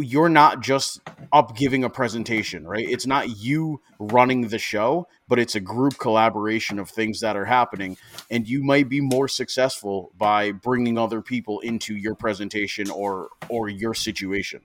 you're 0.00 0.28
not 0.28 0.60
just 0.60 1.00
up 1.32 1.56
giving 1.56 1.84
a 1.84 1.90
presentation, 1.90 2.66
right? 2.66 2.88
It's 2.88 3.06
not 3.06 3.38
you 3.38 3.80
running 3.98 4.48
the 4.48 4.58
show, 4.58 5.06
but 5.28 5.38
it's 5.38 5.54
a 5.54 5.60
group 5.60 5.98
collaboration 5.98 6.78
of 6.78 6.90
things 6.90 7.20
that 7.20 7.36
are 7.36 7.44
happening. 7.44 7.96
And 8.30 8.48
you 8.48 8.62
might 8.62 8.88
be 8.88 9.00
more 9.00 9.28
successful 9.28 10.12
by 10.16 10.52
bringing 10.52 10.98
other 10.98 11.22
people 11.22 11.60
into 11.60 11.96
your 11.96 12.14
presentation 12.14 12.90
or 12.90 13.28
or 13.48 13.68
your 13.68 13.94
situation. 13.94 14.62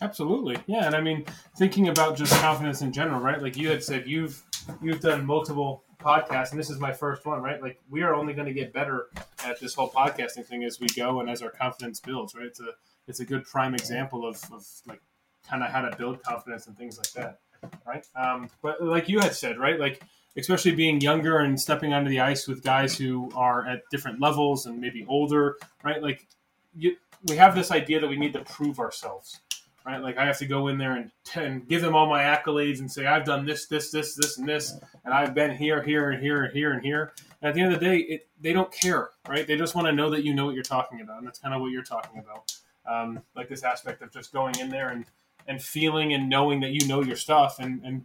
Absolutely. 0.00 0.56
Yeah, 0.66 0.86
and 0.86 0.94
I 0.96 1.00
mean 1.00 1.24
thinking 1.56 1.88
about 1.88 2.16
just 2.16 2.32
confidence 2.40 2.82
in 2.82 2.92
general, 2.92 3.20
right? 3.20 3.40
Like 3.40 3.56
you 3.56 3.68
had 3.68 3.82
said 3.82 4.06
you've 4.06 4.42
you've 4.80 5.00
done 5.00 5.24
multiple 5.24 5.84
podcasts 6.00 6.50
and 6.50 6.58
this 6.58 6.70
is 6.70 6.80
my 6.80 6.92
first 6.92 7.24
one, 7.24 7.40
right? 7.40 7.62
Like 7.62 7.80
we 7.88 8.02
are 8.02 8.14
only 8.14 8.34
going 8.34 8.48
to 8.48 8.52
get 8.52 8.72
better 8.72 9.06
at 9.44 9.60
this 9.60 9.74
whole 9.74 9.90
podcasting 9.90 10.44
thing 10.44 10.64
as 10.64 10.80
we 10.80 10.88
go 10.88 11.20
and 11.20 11.30
as 11.30 11.42
our 11.42 11.50
confidence 11.50 12.00
builds, 12.00 12.34
right? 12.34 12.46
It's 12.46 12.60
a 12.60 12.72
it's 13.08 13.20
a 13.20 13.24
good 13.24 13.44
prime 13.44 13.74
example 13.74 14.26
of, 14.26 14.42
of 14.52 14.64
like 14.86 15.00
kind 15.48 15.62
of 15.62 15.70
how 15.70 15.82
to 15.82 15.96
build 15.96 16.22
confidence 16.22 16.66
and 16.66 16.76
things 16.76 16.98
like 16.98 17.12
that, 17.12 17.40
right? 17.86 18.06
Um, 18.16 18.48
but 18.62 18.82
like 18.82 19.08
you 19.08 19.20
had 19.20 19.34
said, 19.34 19.58
right, 19.58 19.78
like 19.78 20.02
especially 20.36 20.72
being 20.72 21.00
younger 21.00 21.38
and 21.38 21.60
stepping 21.60 21.92
onto 21.92 22.08
the 22.08 22.20
ice 22.20 22.48
with 22.48 22.62
guys 22.62 22.96
who 22.96 23.30
are 23.34 23.66
at 23.66 23.82
different 23.90 24.20
levels 24.20 24.66
and 24.66 24.80
maybe 24.80 25.04
older, 25.08 25.58
right? 25.82 26.02
Like 26.02 26.26
you, 26.74 26.96
we 27.28 27.36
have 27.36 27.54
this 27.54 27.70
idea 27.70 28.00
that 28.00 28.08
we 28.08 28.16
need 28.16 28.32
to 28.32 28.40
prove 28.40 28.78
ourselves, 28.78 29.40
right? 29.84 30.00
Like 30.00 30.16
I 30.16 30.24
have 30.24 30.38
to 30.38 30.46
go 30.46 30.68
in 30.68 30.78
there 30.78 30.92
and, 30.92 31.10
and 31.34 31.68
give 31.68 31.82
them 31.82 31.94
all 31.94 32.06
my 32.06 32.22
accolades 32.22 32.78
and 32.78 32.90
say 32.90 33.04
I've 33.04 33.24
done 33.24 33.44
this, 33.44 33.66
this, 33.66 33.90
this, 33.90 34.14
this, 34.14 34.38
and 34.38 34.48
this, 34.48 34.72
and 35.04 35.12
I've 35.12 35.34
been 35.34 35.54
here, 35.56 35.82
here, 35.82 36.10
and 36.10 36.22
here, 36.22 36.44
and 36.44 36.52
here, 36.54 36.72
and 36.72 36.82
here. 36.82 37.12
And 37.42 37.48
at 37.48 37.54
the 37.54 37.60
end 37.60 37.74
of 37.74 37.80
the 37.80 37.86
day, 37.86 37.98
it, 37.98 38.28
they 38.40 38.52
don't 38.52 38.72
care, 38.72 39.10
right? 39.28 39.46
They 39.46 39.56
just 39.56 39.74
want 39.74 39.86
to 39.88 39.92
know 39.92 40.08
that 40.10 40.24
you 40.24 40.34
know 40.34 40.46
what 40.46 40.54
you're 40.54 40.62
talking 40.62 41.00
about, 41.00 41.18
and 41.18 41.26
that's 41.26 41.40
kind 41.40 41.54
of 41.54 41.60
what 41.60 41.72
you're 41.72 41.82
talking 41.82 42.20
about 42.20 42.52
um, 42.86 43.22
like 43.36 43.48
this 43.48 43.62
aspect 43.62 44.02
of 44.02 44.12
just 44.12 44.32
going 44.32 44.58
in 44.58 44.68
there 44.68 44.88
and 44.88 45.04
and 45.48 45.60
feeling 45.60 46.12
and 46.14 46.28
knowing 46.28 46.60
that 46.60 46.70
you 46.70 46.86
know 46.86 47.02
your 47.02 47.16
stuff 47.16 47.58
and 47.58 47.82
and 47.84 48.04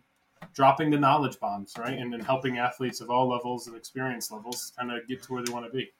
dropping 0.53 0.89
the 0.89 0.97
knowledge 0.97 1.39
bombs 1.39 1.73
right? 1.77 1.97
And 1.97 2.11
then 2.11 2.19
helping 2.19 2.57
athletes 2.57 3.01
of 3.01 3.09
all 3.09 3.27
levels 3.27 3.67
and 3.67 3.75
experience 3.75 4.31
levels 4.31 4.71
kind 4.77 4.91
of 4.91 5.07
get 5.07 5.23
to 5.23 5.33
where 5.33 5.43
they 5.43 5.51
want 5.51 5.65
to 5.65 5.71
be. 5.71 5.91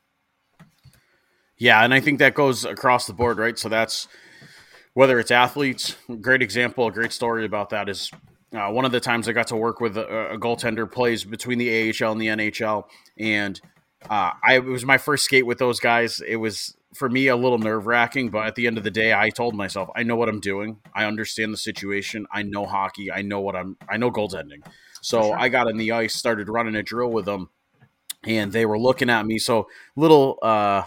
Yeah 1.58 1.84
and 1.84 1.94
i 1.94 2.00
think 2.00 2.20
that 2.20 2.34
goes 2.34 2.66
across 2.66 3.08
the 3.08 3.14
board 3.14 3.38
right? 3.38 3.58
So 3.58 3.70
that's 3.70 4.08
whether 4.94 5.20
it's 5.20 5.32
athletes 5.32 5.96
great 6.22 6.42
example 6.42 6.88
a 6.88 6.92
great 6.92 7.14
story 7.14 7.46
about 7.46 7.70
that 7.70 7.90
is 7.90 8.12
uh, 8.54 8.70
one 8.70 8.86
of 8.86 8.92
the 8.92 9.00
times 9.00 9.28
i 9.28 9.32
got 9.32 9.48
to 9.48 9.56
work 9.56 9.80
with 9.80 9.98
a, 9.98 10.32
a 10.32 10.38
goaltender 10.40 10.92
plays 10.92 11.24
between 11.24 11.60
the 11.60 11.70
ahl 11.70 12.12
and 12.12 12.22
the 12.22 12.28
nhl 12.28 12.84
and 13.20 13.62
uh, 14.10 14.32
I 14.44 14.56
it 14.56 14.64
was 14.64 14.86
my 14.86 14.98
first 14.98 15.26
skate 15.26 15.46
with 15.46 15.58
those 15.58 15.80
guys. 15.80 16.22
It 16.22 16.38
was 16.38 16.76
for 16.94 17.10
me 17.10 17.28
a 17.28 17.36
little 17.36 17.58
nerve 17.58 17.88
wracking, 17.88 18.30
but 18.30 18.46
at 18.48 18.56
the 18.56 18.68
end 18.68 18.78
of 18.78 18.84
the 18.84 18.92
day, 18.92 19.14
I 19.14 19.30
told 19.30 19.56
myself, 19.56 19.90
I 19.96 20.04
know 20.04 20.16
what 20.16 20.30
I'm 20.30 20.40
doing. 20.40 20.78
I 20.94 21.06
understand 21.06 21.54
the 21.54 21.58
situation. 21.58 22.26
I 22.32 22.44
know 22.44 22.66
hockey. 22.66 23.12
I 23.12 23.22
know 23.22 23.42
what 23.42 23.56
I'm. 23.56 23.78
I 23.90 23.98
know 23.98 24.12
goaltending. 24.12 24.66
So 25.02 25.22
sure. 25.22 25.40
I 25.40 25.50
got 25.50 25.70
in 25.70 25.78
the 25.78 25.92
ice, 25.92 26.16
started 26.16 26.50
running 26.50 26.76
a 26.76 26.84
drill 26.84 27.12
with 27.12 27.26
them, 27.26 27.50
and 28.24 28.52
they 28.52 28.66
were 28.66 28.80
looking 28.80 29.10
at 29.10 29.26
me. 29.26 29.40
So 29.40 29.68
little 29.96 30.38
uh, 30.42 30.84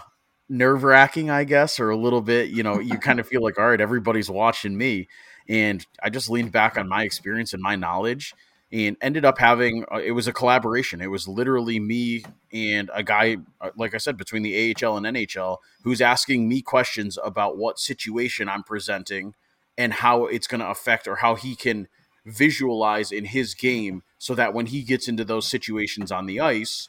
nerve 0.49 0.83
wracking, 0.83 1.29
I 1.29 1.43
guess, 1.43 1.79
or 1.79 1.89
a 1.89 1.97
little 1.97 2.21
bit. 2.21 2.49
You 2.49 2.63
know, 2.63 2.79
you 2.79 2.97
kind 2.97 3.19
of 3.19 3.27
feel 3.27 3.43
like, 3.43 3.59
all 3.59 3.69
right, 3.69 3.81
everybody's 3.81 4.29
watching 4.29 4.77
me, 4.77 5.07
and 5.47 5.85
I 6.01 6.09
just 6.09 6.29
leaned 6.29 6.51
back 6.51 6.77
on 6.77 6.87
my 6.87 7.03
experience 7.03 7.53
and 7.53 7.61
my 7.61 7.75
knowledge 7.75 8.33
and 8.71 8.95
ended 9.01 9.25
up 9.25 9.37
having 9.37 9.85
uh, 9.91 9.97
it 9.97 10.11
was 10.11 10.27
a 10.27 10.33
collaboration. 10.33 11.01
It 11.01 11.11
was 11.11 11.27
literally 11.27 11.79
me 11.79 12.23
and 12.53 12.89
a 12.93 13.03
guy, 13.03 13.37
uh, 13.59 13.71
like 13.75 13.93
I 13.93 13.97
said, 13.97 14.17
between 14.17 14.43
the 14.43 14.75
AHL 14.81 14.97
and 14.97 15.05
NHL, 15.05 15.57
who's 15.83 16.01
asking 16.01 16.47
me 16.47 16.61
questions 16.61 17.17
about 17.23 17.57
what 17.57 17.79
situation 17.79 18.47
I'm 18.47 18.63
presenting 18.63 19.35
and 19.77 19.93
how 19.93 20.25
it's 20.25 20.47
going 20.47 20.61
to 20.61 20.69
affect 20.69 21.07
or 21.07 21.17
how 21.17 21.35
he 21.35 21.55
can 21.55 21.87
visualize 22.25 23.11
in 23.11 23.25
his 23.25 23.55
game 23.55 24.03
so 24.17 24.35
that 24.35 24.53
when 24.53 24.67
he 24.67 24.83
gets 24.83 25.07
into 25.07 25.25
those 25.25 25.47
situations 25.47 26.11
on 26.11 26.25
the 26.25 26.39
ice, 26.39 26.87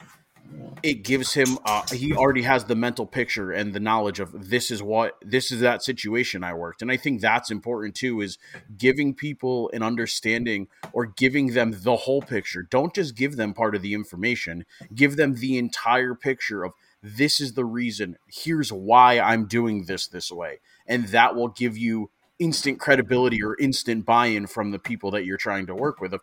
it 0.83 1.05
gives 1.05 1.35
him 1.35 1.59
uh, 1.65 1.83
he 1.93 2.13
already 2.13 2.43
has 2.43 2.65
the 2.65 2.75
mental 2.75 3.07
picture 3.07 3.53
and 3.53 3.73
the 3.73 3.81
knowledge 3.81 4.21
of 4.21 4.51
this 4.51 4.71
is 4.71 4.83
what 4.83 5.17
this 5.23 5.53
is 5.53 5.61
that 5.61 5.83
situation 5.83 6.43
i 6.43 6.53
worked. 6.53 6.83
And 6.83 6.91
i 6.91 6.97
think 6.97 7.21
that's 7.21 7.51
important 7.51 7.95
too 7.95 8.21
is 8.21 8.39
giving 8.77 9.15
people 9.15 9.71
an 9.73 9.83
understanding 9.83 10.69
or 10.93 11.07
giving 11.07 11.55
them 11.55 11.75
the 11.83 11.97
whole 11.97 12.23
picture. 12.23 12.63
Don't 12.63 12.95
just 12.95 13.17
give 13.17 13.37
them 13.37 13.55
part 13.55 13.75
of 13.75 13.83
the 13.83 13.95
information. 13.95 14.65
Give 14.95 15.17
them 15.17 15.35
the 15.35 15.59
entire 15.59 16.15
picture 16.15 16.65
of 16.65 16.73
this 17.03 17.41
is 17.41 17.55
the 17.55 17.65
reason. 17.65 18.17
Here's 18.29 18.73
why 18.73 19.21
i'm 19.21 19.47
doing 19.47 19.87
this 19.87 20.07
this 20.07 20.31
way. 20.31 20.61
And 20.87 21.09
that 21.09 21.35
will 21.35 21.49
give 21.49 21.77
you 21.77 22.11
instant 22.39 22.81
credibility 22.81 23.43
or 23.43 23.57
instant 23.61 24.05
buy-in 24.05 24.49
from 24.49 24.73
the 24.73 24.79
people 24.79 25.13
that 25.13 25.25
you're 25.25 25.37
trying 25.37 25.67
to 25.67 25.75
work 25.75 26.01
with 26.01 26.13
of 26.13 26.21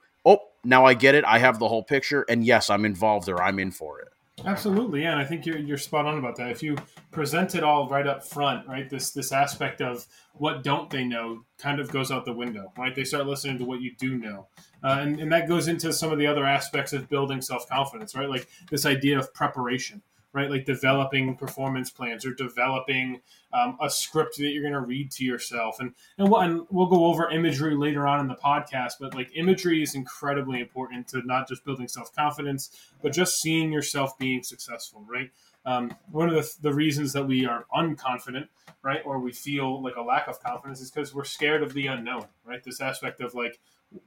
now 0.63 0.85
i 0.85 0.93
get 0.93 1.15
it. 1.15 1.23
I 1.25 1.39
have 1.39 1.59
the 1.59 1.67
whole 1.67 1.83
picture. 1.83 2.25
And 2.29 2.45
yes 2.45 2.69
i'm 2.69 2.85
involved 2.85 3.29
or 3.29 3.41
i'm 3.41 3.59
in 3.59 3.71
for 3.71 3.99
it. 3.99 4.09
Absolutely, 4.45 5.03
yeah, 5.03 5.11
and 5.11 5.21
I 5.21 5.25
think 5.25 5.45
you're 5.45 5.57
you're 5.57 5.77
spot 5.77 6.05
on 6.05 6.17
about 6.17 6.35
that. 6.37 6.51
If 6.51 6.63
you 6.63 6.77
present 7.11 7.55
it 7.55 7.63
all 7.63 7.87
right 7.89 8.07
up 8.07 8.25
front, 8.25 8.67
right, 8.67 8.89
this 8.89 9.11
this 9.11 9.31
aspect 9.31 9.81
of 9.81 10.05
what 10.33 10.63
don't 10.63 10.89
they 10.89 11.03
know 11.03 11.41
kind 11.57 11.79
of 11.79 11.91
goes 11.91 12.11
out 12.11 12.25
the 12.25 12.33
window, 12.33 12.71
right? 12.77 12.95
They 12.95 13.03
start 13.03 13.25
listening 13.27 13.57
to 13.57 13.65
what 13.65 13.81
you 13.81 13.95
do 13.97 14.17
know, 14.17 14.47
uh, 14.83 14.99
and 15.01 15.19
and 15.19 15.31
that 15.31 15.47
goes 15.47 15.67
into 15.67 15.91
some 15.91 16.11
of 16.11 16.19
the 16.19 16.27
other 16.27 16.45
aspects 16.45 16.93
of 16.93 17.09
building 17.09 17.41
self 17.41 17.67
confidence, 17.67 18.15
right? 18.15 18.29
Like 18.29 18.47
this 18.69 18.85
idea 18.85 19.19
of 19.19 19.33
preparation, 19.33 20.01
right? 20.33 20.49
Like 20.49 20.65
developing 20.65 21.35
performance 21.35 21.89
plans 21.89 22.25
or 22.25 22.33
developing 22.33 23.21
um, 23.53 23.77
a 23.81 23.89
script 23.89 24.37
that 24.37 24.49
you're 24.49 24.61
going 24.61 24.73
to 24.73 24.81
read 24.81 25.11
to 25.11 25.25
yourself. 25.25 25.79
And 25.79 25.93
and 26.17 26.29
we'll, 26.29 26.41
and 26.41 26.61
we'll 26.69 26.87
go 26.87 27.05
over 27.05 27.29
imagery 27.29 27.75
later 27.75 28.07
on 28.07 28.19
in 28.19 28.27
the 28.27 28.35
podcast, 28.35 28.93
but 28.99 29.15
like 29.15 29.31
imagery 29.35 29.81
is 29.81 29.95
incredibly 29.95 30.59
important 30.59 31.07
to 31.09 31.21
not 31.25 31.47
just 31.47 31.65
building 31.65 31.87
self 31.87 32.13
confidence, 32.13 32.69
but 33.01 33.11
just 33.11 33.41
seeing 33.41 33.71
yourself 33.71 34.17
being 34.17 34.43
successful, 34.43 35.03
right? 35.09 35.31
Um, 35.65 35.95
one 36.11 36.29
of 36.29 36.35
the, 36.35 36.51
the 36.61 36.73
reasons 36.73 37.13
that 37.13 37.27
we 37.27 37.45
are 37.45 37.65
unconfident, 37.75 38.47
right, 38.81 39.01
or 39.05 39.19
we 39.19 39.31
feel 39.31 39.83
like 39.83 39.95
a 39.97 40.01
lack 40.01 40.27
of 40.27 40.41
confidence 40.41 40.79
is 40.79 40.89
because 40.89 41.13
we're 41.13 41.25
scared 41.25 41.63
of 41.63 41.73
the 41.73 41.87
unknown, 41.87 42.27
right? 42.45 42.63
This 42.63 42.81
aspect 42.81 43.19
of 43.19 43.33
like, 43.35 43.59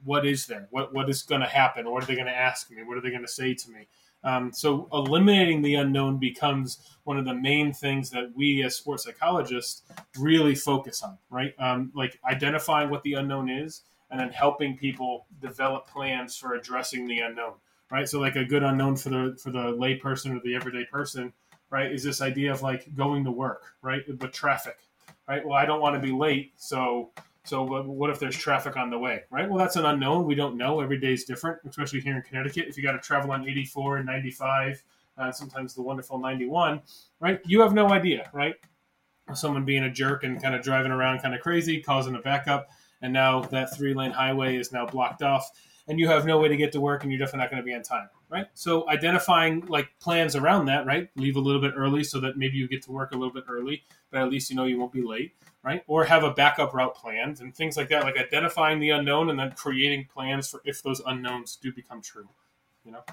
what 0.04 0.24
is 0.24 0.46
there? 0.46 0.68
What 0.70 0.94
what 0.94 1.10
is 1.10 1.22
going 1.24 1.40
to 1.40 1.46
happen? 1.48 1.90
What 1.90 2.04
are 2.04 2.06
they 2.06 2.14
going 2.14 2.26
to 2.26 2.36
ask 2.36 2.70
me? 2.70 2.84
What 2.84 2.96
are 2.96 3.00
they 3.00 3.10
going 3.10 3.22
to 3.22 3.28
say 3.28 3.54
to 3.54 3.70
me? 3.70 3.88
Um, 4.24 4.52
so 4.52 4.88
eliminating 4.92 5.62
the 5.62 5.74
unknown 5.74 6.18
becomes 6.18 6.78
one 7.04 7.18
of 7.18 7.24
the 7.24 7.34
main 7.34 7.72
things 7.72 8.10
that 8.10 8.32
we 8.36 8.62
as 8.62 8.76
sports 8.76 9.04
psychologists 9.04 9.82
really 10.18 10.54
focus 10.54 11.02
on, 11.02 11.18
right? 11.30 11.54
Um, 11.58 11.90
like 11.94 12.18
identifying 12.24 12.90
what 12.90 13.02
the 13.02 13.14
unknown 13.14 13.50
is 13.50 13.82
and 14.10 14.20
then 14.20 14.30
helping 14.30 14.76
people 14.76 15.26
develop 15.40 15.88
plans 15.88 16.36
for 16.36 16.54
addressing 16.54 17.06
the 17.06 17.18
unknown, 17.20 17.54
right? 17.90 18.08
So 18.08 18.20
like 18.20 18.36
a 18.36 18.44
good 18.44 18.62
unknown 18.62 18.96
for 18.96 19.08
the 19.08 19.38
for 19.42 19.50
the 19.50 19.72
layperson 19.72 20.36
or 20.36 20.40
the 20.44 20.54
everyday 20.54 20.84
person, 20.84 21.32
right, 21.70 21.90
is 21.90 22.04
this 22.04 22.20
idea 22.20 22.52
of 22.52 22.62
like 22.62 22.94
going 22.94 23.24
to 23.24 23.30
work, 23.32 23.74
right? 23.80 24.02
But 24.18 24.32
traffic, 24.32 24.78
right? 25.26 25.44
Well, 25.44 25.56
I 25.56 25.64
don't 25.64 25.80
want 25.80 25.94
to 25.96 26.00
be 26.00 26.12
late, 26.12 26.52
so 26.56 27.10
so 27.44 27.64
what 27.64 28.10
if 28.10 28.20
there's 28.20 28.36
traffic 28.36 28.76
on 28.76 28.88
the 28.90 28.98
way, 28.98 29.22
right? 29.30 29.48
Well, 29.48 29.58
that's 29.58 29.74
an 29.74 29.84
unknown. 29.84 30.26
We 30.26 30.36
don't 30.36 30.56
know. 30.56 30.80
Every 30.80 30.98
day 30.98 31.12
is 31.12 31.24
different, 31.24 31.58
especially 31.68 32.00
here 32.00 32.14
in 32.14 32.22
Connecticut. 32.22 32.66
If 32.68 32.76
you 32.76 32.84
got 32.84 32.92
to 32.92 32.98
travel 32.98 33.32
on 33.32 33.48
84 33.48 33.96
and 33.98 34.06
95, 34.06 34.82
uh, 35.18 35.32
sometimes 35.32 35.74
the 35.74 35.82
wonderful 35.82 36.18
91, 36.18 36.80
right? 37.18 37.40
You 37.44 37.60
have 37.62 37.74
no 37.74 37.90
idea, 37.90 38.30
right? 38.32 38.54
Someone 39.34 39.64
being 39.64 39.82
a 39.82 39.90
jerk 39.90 40.22
and 40.22 40.40
kind 40.40 40.54
of 40.54 40.62
driving 40.62 40.92
around 40.92 41.20
kind 41.20 41.34
of 41.34 41.40
crazy, 41.40 41.80
causing 41.80 42.14
a 42.14 42.20
backup, 42.20 42.68
and 43.02 43.12
now 43.12 43.40
that 43.42 43.74
three 43.76 43.92
lane 43.92 44.12
highway 44.12 44.56
is 44.56 44.70
now 44.70 44.86
blocked 44.86 45.22
off, 45.22 45.50
and 45.88 45.98
you 45.98 46.06
have 46.06 46.24
no 46.24 46.38
way 46.38 46.46
to 46.46 46.56
get 46.56 46.70
to 46.72 46.80
work, 46.80 47.02
and 47.02 47.10
you're 47.10 47.18
definitely 47.18 47.40
not 47.40 47.50
going 47.50 47.62
to 47.62 47.66
be 47.66 47.74
on 47.74 47.82
time, 47.82 48.08
right? 48.28 48.46
So 48.54 48.88
identifying 48.88 49.66
like 49.66 49.88
plans 50.00 50.36
around 50.36 50.66
that, 50.66 50.86
right? 50.86 51.08
Leave 51.16 51.34
a 51.34 51.40
little 51.40 51.60
bit 51.60 51.74
early 51.76 52.04
so 52.04 52.20
that 52.20 52.36
maybe 52.36 52.56
you 52.56 52.68
get 52.68 52.82
to 52.82 52.92
work 52.92 53.12
a 53.12 53.16
little 53.16 53.32
bit 53.32 53.44
early, 53.48 53.82
but 54.12 54.22
at 54.22 54.28
least 54.28 54.48
you 54.48 54.54
know 54.54 54.64
you 54.64 54.78
won't 54.78 54.92
be 54.92 55.02
late 55.02 55.34
right? 55.64 55.82
Or 55.86 56.04
have 56.04 56.24
a 56.24 56.30
backup 56.30 56.74
route 56.74 56.94
planned 56.94 57.40
and 57.40 57.54
things 57.54 57.76
like 57.76 57.88
that, 57.88 58.02
like 58.02 58.16
identifying 58.16 58.80
the 58.80 58.90
unknown 58.90 59.30
and 59.30 59.38
then 59.38 59.52
creating 59.52 60.08
plans 60.12 60.48
for 60.48 60.60
if 60.64 60.82
those 60.82 61.00
unknowns 61.06 61.56
do 61.56 61.72
become 61.72 62.02
true, 62.02 62.28
you 62.84 62.92
know? 62.92 63.04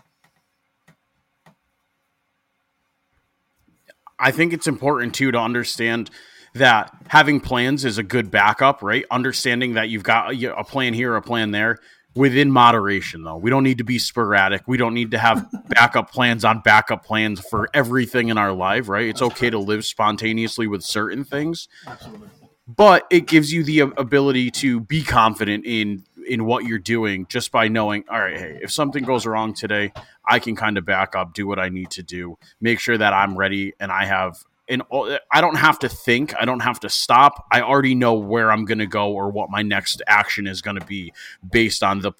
I 4.17 4.31
think 4.31 4.51
it's 4.51 4.67
important 4.67 5.15
too 5.15 5.31
to 5.31 5.39
understand 5.39 6.09
that 6.55 6.91
having 7.07 7.39
plans 7.39 7.85
is 7.85 7.97
a 7.97 8.03
good 8.03 8.31
backup, 8.31 8.81
right? 8.81 9.05
Understanding 9.11 9.75
that 9.75 9.89
you've 9.89 10.03
got 10.03 10.33
a 10.33 10.63
plan 10.63 10.93
here, 10.93 11.15
a 11.15 11.21
plan 11.21 11.51
there 11.51 11.77
within 12.15 12.51
moderation 12.51 13.23
though. 13.23 13.37
We 13.37 13.49
don't 13.49 13.63
need 13.63 13.77
to 13.79 13.83
be 13.83 13.99
sporadic. 13.99 14.67
We 14.67 14.77
don't 14.77 14.93
need 14.93 15.11
to 15.11 15.17
have 15.17 15.47
backup 15.69 16.11
plans 16.11 16.43
on 16.43 16.61
backup 16.61 17.05
plans 17.05 17.39
for 17.39 17.69
everything 17.73 18.29
in 18.29 18.37
our 18.37 18.51
life, 18.51 18.89
right? 18.89 19.07
It's 19.07 19.21
okay 19.21 19.49
to 19.49 19.59
live 19.59 19.85
spontaneously 19.85 20.67
with 20.67 20.83
certain 20.83 21.23
things. 21.23 21.67
Absolutely 21.87 22.29
but 22.69 23.07
it 23.09 23.25
gives 23.25 23.51
you 23.51 23.63
the 23.63 23.79
ability 23.79 24.51
to 24.51 24.79
be 24.79 25.03
confident 25.03 25.65
in 25.65 26.03
in 26.27 26.45
what 26.45 26.65
you're 26.65 26.77
doing 26.77 27.25
just 27.27 27.51
by 27.51 27.67
knowing 27.67 28.03
all 28.09 28.19
right 28.19 28.37
hey 28.37 28.59
if 28.61 28.71
something 28.71 29.03
goes 29.03 29.25
wrong 29.25 29.53
today 29.53 29.91
i 30.25 30.37
can 30.37 30.55
kind 30.55 30.77
of 30.77 30.85
back 30.85 31.15
up 31.15 31.33
do 31.33 31.47
what 31.47 31.57
i 31.57 31.69
need 31.69 31.89
to 31.89 32.03
do 32.03 32.37
make 32.61 32.79
sure 32.79 32.97
that 32.97 33.11
i'm 33.11 33.35
ready 33.35 33.73
and 33.79 33.91
i 33.91 34.05
have 34.05 34.37
and 34.69 34.83
i 35.31 35.41
don't 35.41 35.57
have 35.57 35.79
to 35.79 35.89
think. 35.89 36.33
I 36.39 36.45
don't 36.45 36.61
have 36.61 36.79
to 36.81 36.89
stop. 36.89 37.45
I 37.51 37.61
already 37.61 37.95
know 37.95 38.13
where 38.13 38.51
i'm 38.51 38.65
going 38.65 38.79
to 38.79 38.87
go 38.87 39.11
or 39.11 39.29
what 39.29 39.49
my 39.49 39.61
next 39.61 40.01
action 40.07 40.47
is 40.47 40.61
going 40.61 40.79
to 40.79 40.85
be 40.85 41.13
based 41.51 41.83
on 41.83 41.99
the 41.99 42.13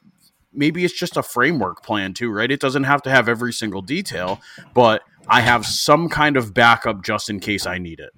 maybe 0.51 0.83
it's 0.83 0.97
just 0.97 1.15
a 1.15 1.23
framework 1.23 1.83
plan 1.83 2.13
too 2.13 2.31
right? 2.31 2.51
It 2.51 2.59
doesn't 2.59 2.85
have 2.85 3.01
to 3.03 3.09
have 3.09 3.29
every 3.29 3.53
single 3.53 3.81
detail 3.81 4.41
but 4.73 5.03
i 5.27 5.41
have 5.41 5.65
some 5.65 6.09
kind 6.09 6.35
of 6.37 6.53
backup 6.53 7.03
just 7.03 7.29
in 7.29 7.39
case 7.39 7.65
i 7.65 7.77
need 7.77 7.99
it. 7.99 8.11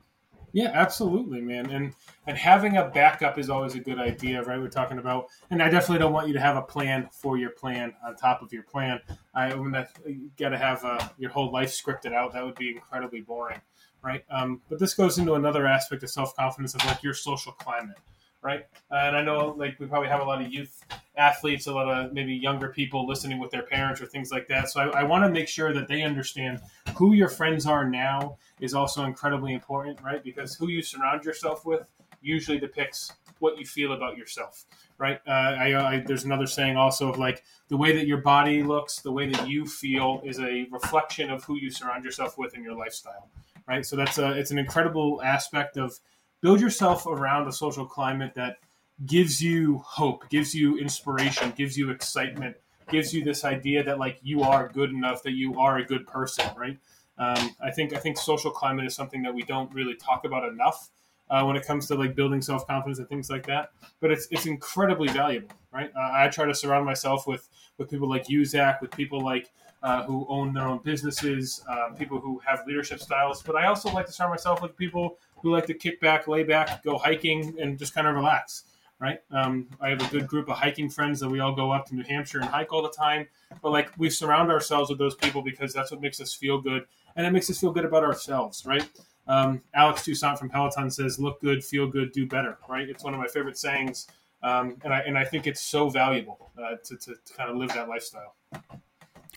Yeah 0.53 0.71
absolutely 0.73 1.41
man. 1.41 1.69
And 1.69 1.93
and 2.27 2.37
having 2.37 2.77
a 2.77 2.87
backup 2.87 3.39
is 3.39 3.49
always 3.49 3.75
a 3.75 3.79
good 3.79 3.99
idea, 3.99 4.43
right? 4.43 4.59
We're 4.59 4.67
talking 4.67 4.99
about, 4.99 5.27
and 5.49 5.61
I 5.61 5.69
definitely 5.69 5.99
don't 5.99 6.13
want 6.13 6.27
you 6.27 6.33
to 6.33 6.39
have 6.39 6.55
a 6.55 6.61
plan 6.61 7.09
for 7.11 7.37
your 7.37 7.49
plan 7.49 7.93
on 8.05 8.15
top 8.15 8.41
of 8.41 8.53
your 8.53 8.63
plan. 8.63 8.99
I 9.33 9.53
when 9.55 9.71
that 9.71 9.91
you 10.05 10.29
got 10.37 10.49
to 10.49 10.57
have 10.57 10.83
uh, 10.85 11.07
your 11.17 11.31
whole 11.31 11.51
life 11.51 11.71
scripted 11.71 12.13
out. 12.13 12.33
That 12.33 12.45
would 12.45 12.55
be 12.55 12.69
incredibly 12.69 13.21
boring, 13.21 13.61
right? 14.03 14.23
Um, 14.29 14.61
but 14.69 14.77
this 14.79 14.93
goes 14.93 15.17
into 15.17 15.33
another 15.33 15.65
aspect 15.65 16.03
of 16.03 16.09
self 16.09 16.35
confidence 16.35 16.75
of 16.75 16.85
like 16.85 17.01
your 17.01 17.15
social 17.15 17.53
climate, 17.53 17.97
right? 18.43 18.65
And 18.91 19.17
I 19.17 19.23
know 19.23 19.55
like 19.57 19.79
we 19.79 19.87
probably 19.87 20.09
have 20.09 20.21
a 20.21 20.25
lot 20.25 20.43
of 20.43 20.53
youth 20.53 20.83
athletes, 21.15 21.65
a 21.65 21.73
lot 21.73 21.89
of 21.89 22.13
maybe 22.13 22.35
younger 22.35 22.69
people 22.69 23.07
listening 23.07 23.39
with 23.39 23.49
their 23.49 23.63
parents 23.63 23.99
or 23.99 24.05
things 24.05 24.31
like 24.31 24.47
that. 24.47 24.69
So 24.69 24.79
I, 24.79 25.01
I 25.01 25.03
want 25.03 25.23
to 25.23 25.29
make 25.29 25.47
sure 25.47 25.73
that 25.73 25.87
they 25.87 26.03
understand 26.03 26.59
who 26.95 27.13
your 27.13 27.29
friends 27.29 27.65
are 27.65 27.89
now 27.89 28.37
is 28.59 28.75
also 28.75 29.05
incredibly 29.05 29.53
important, 29.53 29.99
right? 30.03 30.23
Because 30.23 30.53
who 30.55 30.67
you 30.67 30.83
surround 30.83 31.25
yourself 31.25 31.65
with 31.65 31.81
usually 32.21 32.59
depicts 32.59 33.11
what 33.39 33.57
you 33.57 33.65
feel 33.65 33.93
about 33.93 34.17
yourself, 34.17 34.65
right? 34.97 35.19
Uh, 35.27 35.31
I, 35.31 35.93
I, 35.93 36.03
there's 36.05 36.23
another 36.23 36.47
saying 36.47 36.77
also 36.77 37.09
of 37.09 37.17
like 37.17 37.43
the 37.69 37.77
way 37.77 37.95
that 37.95 38.05
your 38.05 38.19
body 38.19 38.63
looks, 38.63 38.99
the 38.99 39.11
way 39.11 39.29
that 39.29 39.49
you 39.49 39.65
feel 39.65 40.21
is 40.23 40.39
a 40.39 40.67
reflection 40.71 41.29
of 41.29 41.43
who 41.43 41.57
you 41.57 41.71
surround 41.71 42.05
yourself 42.05 42.37
with 42.37 42.53
in 42.53 42.63
your 42.63 42.75
lifestyle, 42.75 43.29
right? 43.67 43.85
So 43.85 43.95
that's 43.95 44.17
a, 44.17 44.31
it's 44.37 44.51
an 44.51 44.59
incredible 44.59 45.21
aspect 45.23 45.77
of 45.77 45.99
build 46.41 46.61
yourself 46.61 47.05
around 47.05 47.47
a 47.47 47.51
social 47.51 47.85
climate 47.85 48.33
that 48.35 48.57
gives 49.05 49.41
you 49.41 49.79
hope, 49.79 50.29
gives 50.29 50.53
you 50.53 50.77
inspiration, 50.77 51.51
gives 51.55 51.77
you 51.77 51.89
excitement, 51.89 52.55
gives 52.89 53.13
you 53.13 53.23
this 53.23 53.43
idea 53.43 53.83
that 53.83 53.97
like 53.97 54.19
you 54.21 54.43
are 54.43 54.69
good 54.69 54.91
enough, 54.91 55.23
that 55.23 55.31
you 55.31 55.59
are 55.59 55.77
a 55.77 55.85
good 55.85 56.05
person, 56.05 56.45
right? 56.55 56.77
Um, 57.17 57.55
I 57.61 57.71
think 57.71 57.93
I 57.93 57.97
think 57.97 58.17
social 58.17 58.51
climate 58.51 58.85
is 58.85 58.95
something 58.95 59.21
that 59.23 59.33
we 59.33 59.43
don't 59.43 59.73
really 59.73 59.95
talk 59.95 60.25
about 60.25 60.47
enough 60.47 60.89
uh, 61.31 61.43
when 61.45 61.55
it 61.55 61.65
comes 61.65 61.87
to 61.87 61.95
like 61.95 62.13
building 62.13 62.41
self 62.41 62.67
confidence 62.67 62.99
and 62.99 63.07
things 63.09 63.29
like 63.29 63.47
that. 63.47 63.71
But 64.01 64.11
it's 64.11 64.27
it's 64.29 64.45
incredibly 64.45 65.07
valuable, 65.07 65.49
right? 65.71 65.89
Uh, 65.95 66.09
I 66.11 66.27
try 66.27 66.45
to 66.45 66.53
surround 66.53 66.85
myself 66.85 67.25
with 67.25 67.47
with 67.77 67.89
people 67.89 68.09
like 68.09 68.29
you, 68.29 68.45
Zach, 68.45 68.81
with 68.81 68.91
people 68.91 69.23
like 69.23 69.49
uh, 69.81 70.03
who 70.03 70.25
own 70.29 70.53
their 70.53 70.67
own 70.67 70.79
businesses, 70.83 71.63
uh, 71.67 71.89
people 71.97 72.19
who 72.19 72.39
have 72.45 72.67
leadership 72.67 72.99
styles. 72.99 73.41
But 73.41 73.55
I 73.55 73.65
also 73.67 73.89
like 73.91 74.05
to 74.07 74.11
surround 74.11 74.31
myself 74.31 74.61
with 74.61 74.75
people 74.75 75.17
who 75.37 75.51
like 75.51 75.65
to 75.67 75.73
kick 75.73 75.99
back, 76.01 76.27
lay 76.27 76.43
back, 76.43 76.83
go 76.83 76.97
hiking, 76.97 77.55
and 77.59 77.79
just 77.79 77.95
kind 77.95 78.05
of 78.05 78.13
relax. 78.13 78.65
Right. 78.99 79.19
Um, 79.31 79.67
I 79.79 79.89
have 79.89 79.99
a 79.99 80.11
good 80.11 80.27
group 80.27 80.47
of 80.47 80.57
hiking 80.57 80.87
friends 80.87 81.19
that 81.21 81.29
we 81.29 81.39
all 81.39 81.55
go 81.55 81.71
up 81.71 81.87
to 81.87 81.95
New 81.95 82.03
Hampshire 82.03 82.39
and 82.39 82.47
hike 82.47 82.71
all 82.71 82.83
the 82.83 82.91
time. 82.91 83.27
But 83.63 83.71
like 83.71 83.89
we 83.97 84.11
surround 84.11 84.51
ourselves 84.51 84.91
with 84.91 84.99
those 84.99 85.15
people 85.15 85.41
because 85.41 85.73
that's 85.73 85.89
what 85.89 86.01
makes 86.01 86.21
us 86.21 86.35
feel 86.35 86.61
good, 86.61 86.85
and 87.15 87.25
it 87.25 87.31
makes 87.31 87.49
us 87.49 87.59
feel 87.59 87.71
good 87.71 87.85
about 87.85 88.03
ourselves. 88.03 88.63
Right. 88.63 88.87
Um, 89.31 89.61
Alex 89.73 90.03
Toussaint 90.03 90.37
from 90.37 90.49
Peloton 90.49 90.91
says, 90.91 91.17
"Look 91.17 91.39
good, 91.39 91.63
feel 91.63 91.87
good, 91.87 92.11
do 92.11 92.27
better." 92.27 92.57
Right. 92.67 92.89
It's 92.89 93.01
one 93.01 93.13
of 93.13 93.19
my 93.19 93.27
favorite 93.27 93.57
sayings, 93.57 94.07
um, 94.43 94.75
and 94.83 94.93
I 94.93 94.99
and 94.99 95.17
I 95.17 95.23
think 95.23 95.47
it's 95.47 95.61
so 95.61 95.89
valuable 95.89 96.51
uh, 96.61 96.75
to, 96.83 96.97
to, 96.97 97.13
to 97.13 97.33
kind 97.33 97.49
of 97.49 97.55
live 97.55 97.69
that 97.69 97.87
lifestyle. 97.87 98.35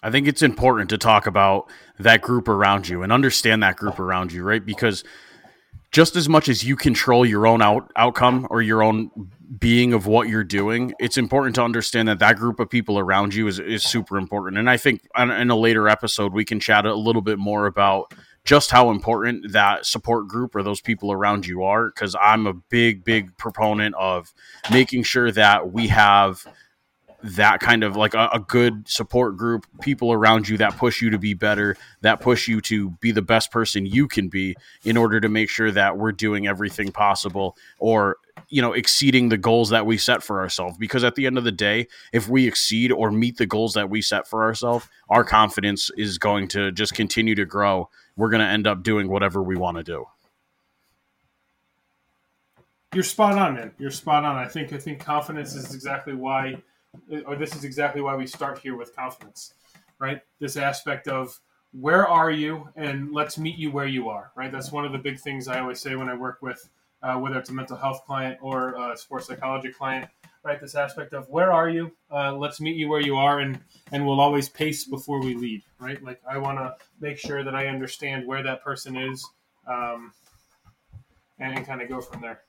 I 0.03 0.11
think 0.11 0.27
it's 0.27 0.43
important 0.43 0.91
to 0.91 0.99
talk 0.99 1.29
about 1.29 1.71
that 2.01 2.23
group 2.23 2.49
around 2.49 2.89
you 2.89 3.03
and 3.05 3.13
understand 3.13 3.63
that 3.63 3.77
group 3.77 4.01
around 4.01 4.33
you, 4.33 4.43
right? 4.43 4.65
Because 4.65 5.05
just 5.93 6.17
as 6.17 6.29
much 6.29 6.49
as 6.49 6.65
you 6.65 6.75
control 6.75 7.25
your 7.25 7.47
own 7.47 7.63
out, 7.63 7.91
outcome 7.95 8.49
or 8.51 8.61
your 8.61 8.83
own 8.83 9.13
being 9.61 9.93
of 9.93 10.07
what 10.07 10.29
you're 10.29 10.43
doing, 10.43 10.93
it's 10.99 11.17
important 11.17 11.55
to 11.55 11.63
understand 11.63 12.09
that 12.09 12.19
that 12.19 12.37
group 12.37 12.59
of 12.59 12.69
people 12.69 12.99
around 12.99 13.33
you 13.33 13.47
is, 13.47 13.61
is 13.61 13.85
super 13.85 14.19
important. 14.19 14.59
And 14.59 14.69
I 14.69 14.77
think 14.77 15.03
in 15.17 15.51
a 15.51 15.57
later 15.57 15.89
episode, 15.89 16.33
we 16.33 16.45
can 16.45 16.59
chat 16.59 16.85
a 16.85 16.95
little 16.95 17.23
bit 17.23 17.39
more 17.39 17.67
about 17.67 18.13
just 18.45 18.71
how 18.71 18.91
important 18.91 19.53
that 19.53 19.87
support 19.87 20.29
group 20.29 20.55
or 20.55 20.63
those 20.63 20.81
people 20.81 21.11
around 21.11 21.47
you 21.47 21.63
are. 21.63 21.89
Because 21.89 22.15
I'm 22.21 22.47
a 22.47 22.55
big, 22.55 23.05
big 23.05 23.37
proponent 23.37 23.95
of 23.97 24.33
making 24.71 25.05
sure 25.05 25.31
that 25.33 25.73
we 25.73 25.89
have– 25.89 26.47
that 27.25 27.59
kind 27.61 27.83
of 27.83 27.97
like 27.97 28.13
a, 28.13 28.29
a, 28.35 28.39
good 28.39 28.87
support 28.87 29.39
group, 29.39 29.67
people 29.81 30.13
around 30.13 30.47
you 30.47 30.59
that 30.59 30.77
push 30.77 31.01
you 31.01 31.09
to 31.09 31.19
be 31.19 31.33
better, 31.33 31.75
that 32.03 32.21
push 32.21 32.47
you 32.47 32.61
to 32.61 32.91
be 33.01 33.13
the 33.13 33.23
best 33.23 33.51
person 33.51 33.87
you 33.87 34.07
can 34.07 34.29
be 34.29 34.55
in 34.85 34.99
order 34.99 35.19
to 35.21 35.29
make 35.31 35.49
sure 35.49 35.71
that 35.71 35.97
we're 35.97 36.13
doing 36.13 36.47
everything 36.47 36.93
possible 36.93 37.57
or 37.79 38.19
you 38.49 38.61
know 38.61 38.75
exceeding 38.75 39.31
the 39.31 39.39
goals 39.39 39.71
that 39.71 39.87
we 39.87 39.97
set 39.97 40.23
for 40.23 40.41
ourselves 40.41 40.77
because 40.77 41.03
at 41.03 41.15
the 41.15 41.25
end 41.25 41.39
of 41.39 41.45
the 41.45 41.53
day 41.53 41.87
if 42.13 42.29
we 42.29 42.47
exceed 42.47 42.93
or 42.93 43.11
meet 43.11 43.39
the 43.39 43.47
goals 43.47 43.73
that 43.73 43.89
we 43.89 44.03
set 44.03 44.27
for 44.27 44.43
ourselves 44.43 44.87
our 45.09 45.25
confidence 45.25 45.89
is 45.97 46.19
going 46.19 46.47
to 46.49 46.73
just 46.73 46.95
continue 46.95 47.35
to 47.35 47.47
grow 47.47 47.89
we're 48.17 48.31
going 48.31 48.41
to 48.41 48.47
end 48.47 48.67
up 48.67 48.83
doing 48.83 49.09
whatever 49.09 49.43
we 49.43 49.57
want 49.57 49.77
to 49.77 49.83
do 49.83 50.05
you're 52.95 53.03
spot 53.03 53.37
on 53.37 53.55
man 53.55 53.73
you're 53.79 53.91
spot 53.91 54.25
on 54.25 54.37
i 54.37 54.47
think 54.47 54.73
i 54.73 54.79
think 54.79 55.01
confidence 55.01 55.55
is 55.55 55.75
exactly 55.75 56.15
why 56.15 56.55
or 57.27 57.37
this 57.37 57.55
is 57.55 57.65
exactly 57.65 58.01
why 58.01 58.17
we 58.17 58.27
start 58.27 58.59
here 58.59 58.77
with 58.77 58.95
confidence, 58.95 59.55
right? 59.99 60.21
This 60.39 60.57
aspect 60.57 61.09
of 61.09 61.39
where 61.73 62.07
are 62.07 62.31
you, 62.31 62.69
and 62.77 63.13
let's 63.13 63.39
meet 63.39 63.59
you 63.59 63.71
where 63.71 63.87
you 63.87 64.09
are, 64.09 64.31
right? 64.37 64.53
That's 64.53 64.71
one 64.71 64.85
of 64.85 64.93
the 64.93 64.99
big 64.99 65.19
things 65.19 65.49
I 65.49 65.61
always 65.61 65.81
say 65.81 65.97
when 65.97 66.09
I 66.09 66.15
work 66.15 66.39
with, 66.41 66.69
uh, 67.03 67.17
whether 67.17 67.39
it's 67.39 67.51
a 67.51 67.53
mental 67.53 67.77
health 67.77 68.05
client 68.07 68.39
or 68.41 68.75
a 68.75 68.97
sports 68.97 69.27
psychology 69.27 69.71
client, 69.73 70.09
right? 70.45 70.61
This 70.61 70.75
aspect 70.75 71.15
of 71.15 71.29
where 71.29 71.51
are 71.51 71.69
you? 71.69 71.91
Uh, 72.11 72.35
let's 72.37 72.61
meet 72.61 72.77
you 72.77 72.89
where 72.89 73.01
you 73.01 73.17
are, 73.17 73.41
and 73.41 73.59
and 73.91 74.07
we'll 74.07 74.21
always 74.21 74.49
pace 74.49 74.85
before 74.85 75.21
we 75.21 75.35
lead, 75.35 75.63
right? 75.81 76.03
Like 76.03 76.21
I 76.29 76.39
want 76.39 76.59
to 76.59 76.77
make 77.01 77.19
sure 77.19 77.43
that 77.43 77.55
I 77.55 77.67
understand 77.67 78.27
where 78.27 78.43
that 78.43 78.63
person 78.63 78.97
is, 78.97 79.27
um, 79.67 80.13
and, 81.39 81.57
and 81.57 81.67
kind 81.67 81.83
of 81.83 81.89
go 81.89 82.01
from 82.01 82.21
there. 82.21 82.43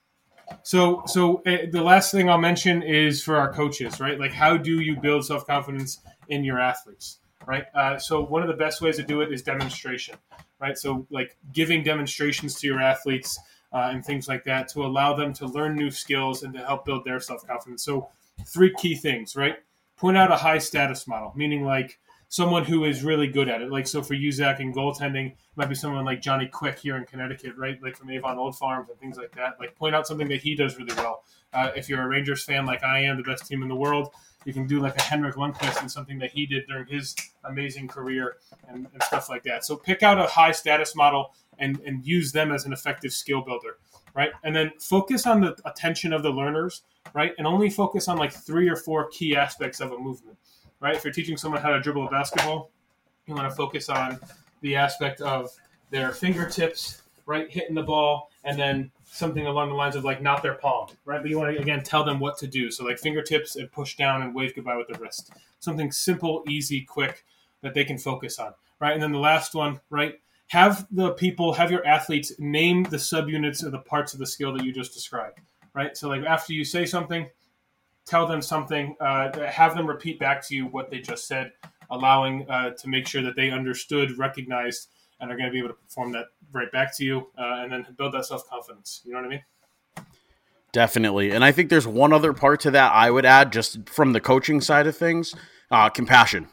So, 0.63 1.03
so 1.07 1.41
uh, 1.47 1.65
the 1.71 1.81
last 1.81 2.11
thing 2.11 2.29
I'll 2.29 2.37
mention 2.37 2.83
is 2.83 3.23
for 3.23 3.35
our 3.37 3.51
coaches, 3.51 3.99
right? 3.99 4.19
Like, 4.19 4.31
how 4.31 4.57
do 4.57 4.79
you 4.79 4.95
build 4.95 5.25
self 5.25 5.47
confidence 5.47 5.99
in 6.27 6.43
your 6.43 6.59
athletes, 6.59 7.19
right? 7.45 7.65
Uh, 7.73 7.97
so, 7.97 8.23
one 8.23 8.41
of 8.41 8.47
the 8.47 8.53
best 8.53 8.81
ways 8.81 8.97
to 8.97 9.03
do 9.03 9.21
it 9.21 9.31
is 9.31 9.41
demonstration, 9.41 10.15
right? 10.59 10.77
So, 10.77 11.07
like 11.09 11.37
giving 11.51 11.83
demonstrations 11.83 12.59
to 12.59 12.67
your 12.67 12.81
athletes 12.81 13.39
uh, 13.75 13.89
and 13.91 14.05
things 14.05 14.29
like 14.29 14.45
that 14.45 14.69
to 14.69 14.85
allow 14.85 15.13
them 15.13 15.33
to 15.33 15.45
learn 15.45 15.75
new 15.75 15.91
skills 15.91 16.43
and 16.43 16.53
to 16.53 16.59
help 16.65 16.85
build 16.85 17.03
their 17.03 17.19
self 17.19 17.45
confidence. 17.45 17.83
So, 17.83 18.09
three 18.47 18.73
key 18.77 18.95
things, 18.95 19.35
right? 19.35 19.57
Point 19.97 20.15
out 20.15 20.31
a 20.31 20.37
high 20.37 20.59
status 20.59 21.07
model, 21.07 21.33
meaning 21.35 21.65
like 21.65 21.99
someone 22.29 22.63
who 22.63 22.85
is 22.85 23.03
really 23.03 23.27
good 23.27 23.49
at 23.49 23.61
it. 23.61 23.69
Like 23.69 23.85
so 23.85 24.01
for 24.01 24.13
you, 24.13 24.31
Zach, 24.31 24.61
in 24.61 24.73
goaltending, 24.73 25.35
might 25.57 25.67
be 25.67 25.75
someone 25.75 26.05
like 26.05 26.21
Johnny 26.21 26.47
Quick 26.47 26.79
here 26.79 26.95
in 26.95 27.03
Connecticut, 27.03 27.57
right? 27.57 27.77
Like 27.83 27.97
from 27.97 28.09
Avon 28.09 28.37
Old 28.37 28.57
Farms 28.57 28.89
and 28.89 28.97
things 28.97 29.17
like 29.17 29.33
that. 29.35 29.57
Like 29.59 29.75
point 29.75 29.93
out 29.93 30.07
something 30.07 30.29
that 30.29 30.41
he 30.41 30.55
does 30.55 30.77
really 30.77 30.95
well. 30.95 31.23
Uh, 31.53 31.71
if 31.75 31.89
you're 31.89 32.01
a 32.01 32.07
Rangers 32.07 32.43
fan 32.43 32.65
like 32.65 32.83
I 32.83 32.99
am, 33.01 33.17
the 33.17 33.23
best 33.23 33.45
team 33.45 33.61
in 33.61 33.67
the 33.67 33.75
world, 33.75 34.13
you 34.45 34.53
can 34.53 34.67
do 34.67 34.79
like 34.79 34.95
a 34.97 35.01
Henrik 35.01 35.35
Lundqvist 35.35 35.81
and 35.81 35.91
something 35.91 36.17
that 36.19 36.31
he 36.31 36.45
did 36.45 36.65
during 36.67 36.87
his 36.87 37.15
amazing 37.43 37.87
career 37.87 38.37
and, 38.67 38.87
and 38.93 39.03
stuff 39.03 39.29
like 39.29 39.43
that. 39.43 39.65
So 39.65 39.75
pick 39.75 40.03
out 40.03 40.17
a 40.17 40.27
high 40.27 40.51
status 40.51 40.95
model 40.95 41.33
and, 41.59 41.79
and 41.81 42.05
use 42.05 42.31
them 42.31 42.51
as 42.51 42.65
an 42.65 42.73
effective 42.73 43.11
skill 43.11 43.41
builder, 43.41 43.77
right? 44.13 44.31
And 44.43 44.55
then 44.55 44.71
focus 44.79 45.25
on 45.25 45.41
the 45.41 45.55
attention 45.65 46.13
of 46.13 46.23
the 46.23 46.29
learners, 46.29 46.83
right? 47.13 47.33
And 47.37 47.45
only 47.45 47.69
focus 47.69 48.07
on 48.07 48.17
like 48.17 48.31
three 48.31 48.69
or 48.69 48.75
four 48.75 49.09
key 49.09 49.35
aspects 49.35 49.79
of 49.81 49.91
a 49.91 49.97
movement 49.97 50.37
right? 50.79 50.95
If 50.95 51.03
you're 51.03 51.13
teaching 51.13 51.37
someone 51.37 51.61
how 51.61 51.71
to 51.71 51.81
dribble 51.81 52.07
a 52.07 52.11
basketball, 52.11 52.71
you 53.25 53.33
want 53.33 53.49
to 53.49 53.55
focus 53.55 53.89
on 53.89 54.19
the 54.61 54.75
aspect 54.75 55.21
of 55.21 55.49
their 55.89 56.11
fingertips, 56.11 57.01
right, 57.25 57.49
hitting 57.49 57.75
the 57.75 57.83
ball, 57.83 58.29
and 58.43 58.59
then 58.59 58.91
something 59.15 59.47
along 59.47 59.69
the 59.69 59.75
lines 59.75 59.95
of 59.95 60.03
like 60.03 60.21
not 60.21 60.43
their 60.43 60.55
palm, 60.55 60.89
right? 61.05 61.21
But 61.21 61.29
you 61.29 61.39
want 61.39 61.55
to 61.55 61.61
again 61.61 61.83
tell 61.83 62.03
them 62.03 62.19
what 62.19 62.37
to 62.39 62.47
do. 62.47 62.69
So 62.69 62.83
like 62.83 62.99
fingertips 62.99 63.55
and 63.55 63.71
push 63.71 63.95
down 63.95 64.21
and 64.21 64.35
wave 64.35 64.53
goodbye 64.53 64.75
with 64.75 64.87
the 64.87 64.99
wrist. 64.99 65.31
Something 65.59 65.91
simple, 65.91 66.43
easy, 66.49 66.81
quick 66.81 67.23
that 67.61 67.73
they 67.73 67.85
can 67.85 67.97
focus 67.97 68.39
on, 68.39 68.53
right? 68.79 68.93
And 68.93 69.01
then 69.01 69.13
the 69.13 69.19
last 69.19 69.55
one, 69.55 69.79
right? 69.89 70.19
Have 70.47 70.85
the 70.91 71.11
people, 71.11 71.53
have 71.53 71.71
your 71.71 71.85
athletes 71.87 72.33
name 72.37 72.83
the 72.83 72.97
subunits 72.97 73.65
of 73.65 73.71
the 73.71 73.79
parts 73.79 74.13
of 74.13 74.19
the 74.19 74.27
skill 74.27 74.53
that 74.53 74.63
you 74.63 74.71
just 74.71 74.93
described, 74.93 75.39
right? 75.73 75.95
So 75.97 76.09
like 76.09 76.23
after 76.23 76.53
you 76.53 76.65
say 76.65 76.85
something, 76.85 77.27
tell 78.05 78.27
them 78.27 78.41
something, 78.41 78.95
uh, 78.99 79.47
have 79.47 79.75
them 79.75 79.87
repeat 79.87 80.19
back 80.19 80.45
to 80.47 80.55
you 80.55 80.67
what 80.67 80.91
they 80.91 80.99
just 80.99 81.27
said, 81.27 81.53
allowing 81.89 82.47
uh, 82.49 82.71
to 82.71 82.87
make 82.89 83.07
sure 83.07 83.23
that 83.23 83.35
they 83.35 83.49
understood, 83.49 84.17
recognized, 84.17 84.89
and 85.19 85.31
are 85.31 85.37
going 85.37 85.47
to 85.47 85.51
be 85.51 85.59
able 85.59 85.69
to 85.69 85.75
perform 85.75 86.11
that 86.13 86.27
right 86.51 86.71
back 86.71 86.95
to 86.97 87.05
you, 87.05 87.27
uh, 87.37 87.61
and 87.63 87.71
then 87.71 87.85
build 87.97 88.13
that 88.13 88.25
self 88.25 88.47
confidence. 88.49 89.01
You 89.05 89.13
know 89.13 89.19
what 89.19 89.25
I 89.25 89.29
mean? 89.29 89.43
Definitely. 90.71 91.31
And 91.31 91.43
I 91.43 91.53
think 91.53 91.69
there's 91.69 91.87
one 91.87 92.11
other 92.11 92.33
part 92.33 92.59
to 92.61 92.71
that 92.71 92.91
I 92.91 93.09
would 93.09 93.25
add, 93.25 93.53
just 93.53 93.87
from 93.87 94.11
the 94.11 94.19
coaching 94.19 94.59
side 94.59 94.87
of 94.87 94.97
things 94.97 95.33
uh, 95.71 95.89
compassion. 95.89 96.47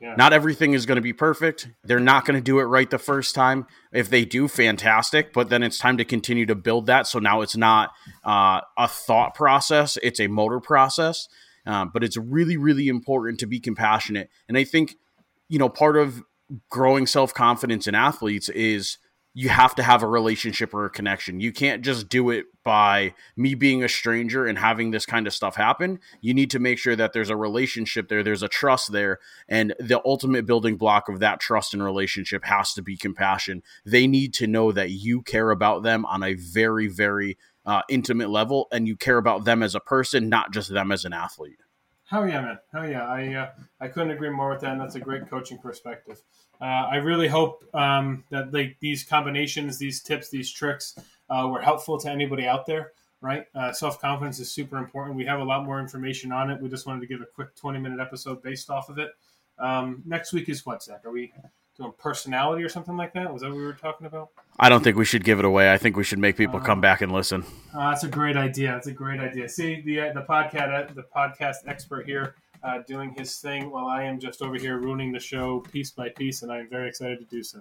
Yeah. 0.00 0.16
Not 0.16 0.34
everything 0.34 0.74
is 0.74 0.84
going 0.84 0.96
to 0.96 1.02
be 1.02 1.14
perfect. 1.14 1.68
They're 1.82 1.98
not 1.98 2.26
going 2.26 2.36
to 2.36 2.42
do 2.42 2.58
it 2.58 2.64
right 2.64 2.90
the 2.90 2.98
first 2.98 3.34
time. 3.34 3.66
If 3.90 4.10
they 4.10 4.26
do, 4.26 4.48
fantastic. 4.48 5.32
But 5.32 5.48
then 5.48 5.62
it's 5.62 5.78
time 5.78 5.96
to 5.96 6.04
continue 6.04 6.44
to 6.44 6.54
build 6.54 6.86
that. 6.86 7.06
So 7.06 7.18
now 7.18 7.40
it's 7.40 7.56
not 7.56 7.92
uh, 8.22 8.60
a 8.76 8.86
thought 8.86 9.34
process, 9.34 9.96
it's 10.02 10.20
a 10.20 10.26
motor 10.26 10.60
process. 10.60 11.26
Uh, 11.66 11.86
but 11.86 12.04
it's 12.04 12.18
really, 12.18 12.58
really 12.58 12.88
important 12.88 13.40
to 13.40 13.46
be 13.46 13.58
compassionate. 13.58 14.28
And 14.46 14.58
I 14.58 14.64
think, 14.64 14.96
you 15.48 15.58
know, 15.58 15.70
part 15.70 15.96
of 15.96 16.22
growing 16.70 17.06
self 17.06 17.34
confidence 17.34 17.86
in 17.86 17.94
athletes 17.94 18.48
is 18.48 18.98
you 19.36 19.48
have 19.48 19.74
to 19.74 19.82
have 19.82 20.02
a 20.04 20.06
relationship 20.06 20.72
or 20.72 20.84
a 20.84 20.90
connection. 20.90 21.40
You 21.40 21.52
can't 21.52 21.82
just 21.82 22.08
do 22.08 22.30
it 22.30 22.46
by 22.62 23.14
me 23.36 23.56
being 23.56 23.82
a 23.82 23.88
stranger 23.88 24.46
and 24.46 24.56
having 24.56 24.92
this 24.92 25.04
kind 25.04 25.26
of 25.26 25.34
stuff 25.34 25.56
happen. 25.56 25.98
You 26.20 26.32
need 26.34 26.52
to 26.52 26.60
make 26.60 26.78
sure 26.78 26.94
that 26.94 27.12
there's 27.12 27.30
a 27.30 27.36
relationship 27.36 28.08
there, 28.08 28.22
there's 28.22 28.44
a 28.44 28.48
trust 28.48 28.92
there, 28.92 29.18
and 29.48 29.74
the 29.80 30.00
ultimate 30.04 30.46
building 30.46 30.76
block 30.76 31.08
of 31.08 31.18
that 31.18 31.40
trust 31.40 31.74
and 31.74 31.82
relationship 31.82 32.44
has 32.44 32.72
to 32.74 32.82
be 32.82 32.96
compassion. 32.96 33.64
They 33.84 34.06
need 34.06 34.34
to 34.34 34.46
know 34.46 34.70
that 34.70 34.90
you 34.90 35.20
care 35.22 35.50
about 35.50 35.82
them 35.82 36.06
on 36.06 36.22
a 36.22 36.34
very, 36.34 36.86
very 36.86 37.36
uh, 37.66 37.82
intimate 37.88 38.30
level 38.30 38.68
and 38.70 38.86
you 38.86 38.96
care 38.96 39.18
about 39.18 39.44
them 39.44 39.64
as 39.64 39.74
a 39.74 39.80
person, 39.80 40.28
not 40.28 40.52
just 40.52 40.72
them 40.72 40.92
as 40.92 41.04
an 41.04 41.12
athlete. 41.12 41.58
Hell 42.06 42.28
yeah, 42.28 42.42
man! 42.42 42.58
Hell 42.72 42.88
yeah! 42.88 43.06
I 43.08 43.34
uh, 43.34 43.50
I 43.80 43.88
couldn't 43.88 44.10
agree 44.10 44.28
more 44.28 44.50
with 44.50 44.60
that, 44.60 44.72
and 44.72 44.80
that's 44.80 44.94
a 44.94 45.00
great 45.00 45.28
coaching 45.30 45.56
perspective. 45.56 46.20
Uh, 46.60 46.64
I 46.64 46.96
really 46.96 47.28
hope 47.28 47.64
um, 47.74 48.24
that 48.30 48.52
like 48.52 48.76
these 48.80 49.04
combinations, 49.04 49.78
these 49.78 50.02
tips, 50.02 50.30
these 50.30 50.50
tricks 50.50 50.98
uh, 51.30 51.48
were 51.50 51.60
helpful 51.60 51.98
to 52.00 52.10
anybody 52.10 52.46
out 52.46 52.66
there. 52.66 52.92
Right? 53.20 53.46
Uh, 53.54 53.72
Self 53.72 54.00
confidence 54.00 54.38
is 54.38 54.52
super 54.52 54.76
important. 54.76 55.16
We 55.16 55.24
have 55.24 55.40
a 55.40 55.44
lot 55.44 55.64
more 55.64 55.80
information 55.80 56.30
on 56.30 56.50
it. 56.50 56.60
We 56.60 56.68
just 56.68 56.86
wanted 56.86 57.00
to 57.00 57.06
give 57.06 57.22
a 57.22 57.26
quick 57.26 57.56
twenty 57.56 57.78
minute 57.78 57.98
episode 57.98 58.42
based 58.42 58.68
off 58.68 58.90
of 58.90 58.98
it. 58.98 59.12
Um, 59.58 60.02
next 60.04 60.32
week 60.34 60.48
is 60.50 60.66
what, 60.66 60.82
Zach? 60.82 61.06
Are 61.06 61.10
we 61.10 61.32
doing 61.76 61.92
personality 61.98 62.62
or 62.62 62.68
something 62.68 62.96
like 62.96 63.12
that? 63.14 63.32
Was 63.32 63.42
that 63.42 63.48
what 63.48 63.56
we 63.56 63.64
were 63.64 63.72
talking 63.72 64.06
about? 64.06 64.30
I 64.58 64.68
don't 64.68 64.84
think 64.84 64.96
we 64.96 65.04
should 65.04 65.24
give 65.24 65.38
it 65.38 65.44
away. 65.44 65.72
I 65.72 65.78
think 65.78 65.96
we 65.96 66.04
should 66.04 66.18
make 66.18 66.36
people 66.36 66.60
uh, 66.60 66.62
come 66.62 66.80
back 66.80 67.00
and 67.00 67.12
listen. 67.12 67.44
Uh, 67.74 67.90
that's 67.90 68.04
a 68.04 68.08
great 68.08 68.36
idea. 68.36 68.72
That's 68.72 68.86
a 68.86 68.92
great 68.92 69.20
idea. 69.20 69.48
See 69.48 69.80
the 69.80 70.00
uh, 70.00 70.12
the 70.12 70.22
podcast 70.22 70.94
the 70.94 71.04
podcast 71.14 71.56
expert 71.66 72.06
here 72.06 72.34
uh, 72.64 72.78
doing 72.88 73.14
his 73.16 73.36
thing 73.36 73.70
while 73.70 73.86
I 73.86 74.02
am 74.02 74.18
just 74.18 74.42
over 74.42 74.56
here 74.56 74.78
ruining 74.78 75.12
the 75.12 75.20
show 75.20 75.60
piece 75.60 75.90
by 75.90 76.08
piece, 76.08 76.42
and 76.42 76.50
I 76.50 76.58
am 76.58 76.68
very 76.68 76.88
excited 76.88 77.18
to 77.18 77.24
do 77.26 77.42
so. 77.42 77.60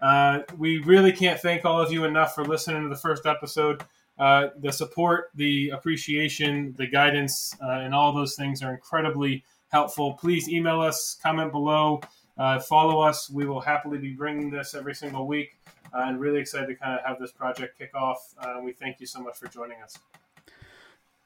Uh, 0.00 0.40
we 0.56 0.78
really 0.78 1.12
can't 1.12 1.40
thank 1.40 1.64
all 1.64 1.80
of 1.80 1.92
you 1.92 2.04
enough 2.04 2.34
for 2.34 2.44
listening 2.44 2.82
to 2.82 2.88
the 2.88 2.96
first 2.96 3.26
episode. 3.26 3.82
Uh, 4.18 4.48
the 4.60 4.72
support, 4.72 5.30
the 5.34 5.70
appreciation, 5.70 6.74
the 6.78 6.86
guidance, 6.86 7.54
and 7.60 7.94
all 7.94 8.12
those 8.12 8.36
things 8.36 8.62
are 8.62 8.72
incredibly 8.72 9.44
helpful. 9.68 10.14
Please 10.14 10.48
email 10.48 10.80
us, 10.80 11.18
comment 11.22 11.52
below 11.52 12.00
Uh, 12.36 12.58
follow 12.58 13.00
us. 13.00 13.30
We 13.30 13.46
will 13.46 13.60
happily 13.60 13.98
be 13.98 14.12
bringing 14.12 14.50
this 14.50 14.74
every 14.74 14.94
single 14.94 15.26
week. 15.26 15.56
Uh, 15.92 16.06
and 16.08 16.18
really 16.18 16.40
excited 16.40 16.66
to 16.66 16.74
kind 16.74 16.98
of 16.98 17.06
have 17.06 17.18
this 17.20 17.30
project 17.30 17.78
kick 17.78 17.94
off. 17.94 18.18
Uh, 18.38 18.60
we 18.60 18.72
thank 18.72 18.98
you 18.98 19.06
so 19.06 19.20
much 19.20 19.36
for 19.36 19.46
joining 19.46 19.80
us 19.82 19.96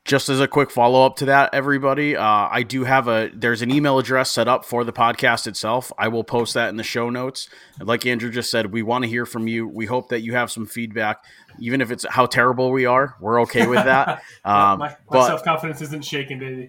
just 0.08 0.30
as 0.30 0.40
a 0.40 0.48
quick 0.48 0.70
follow 0.70 1.04
up 1.04 1.16
to 1.16 1.26
that, 1.26 1.52
everybody, 1.52 2.16
uh, 2.16 2.24
I 2.50 2.62
do 2.62 2.84
have 2.84 3.08
a 3.08 3.30
there's 3.34 3.60
an 3.60 3.70
email 3.70 3.98
address 3.98 4.30
set 4.30 4.48
up 4.48 4.64
for 4.64 4.82
the 4.82 4.92
podcast 4.92 5.46
itself. 5.46 5.92
I 5.98 6.08
will 6.08 6.24
post 6.24 6.54
that 6.54 6.70
in 6.70 6.76
the 6.76 6.82
show 6.82 7.10
notes. 7.10 7.50
And 7.78 7.86
like 7.86 8.06
Andrew 8.06 8.30
just 8.30 8.50
said, 8.50 8.72
we 8.72 8.82
want 8.82 9.04
to 9.04 9.08
hear 9.08 9.26
from 9.26 9.46
you. 9.46 9.68
We 9.68 9.84
hope 9.84 10.08
that 10.08 10.22
you 10.22 10.32
have 10.32 10.50
some 10.50 10.64
feedback, 10.64 11.22
even 11.60 11.82
if 11.82 11.90
it's 11.90 12.06
how 12.08 12.24
terrible 12.24 12.70
we 12.70 12.86
are. 12.86 13.16
We're 13.20 13.42
okay 13.42 13.66
with 13.66 13.84
that. 13.84 14.22
Um, 14.44 14.78
my, 14.78 14.96
my 15.10 15.26
self 15.26 15.42
confidence 15.42 15.82
isn't 15.82 16.04
shaken, 16.04 16.38
baby. 16.38 16.66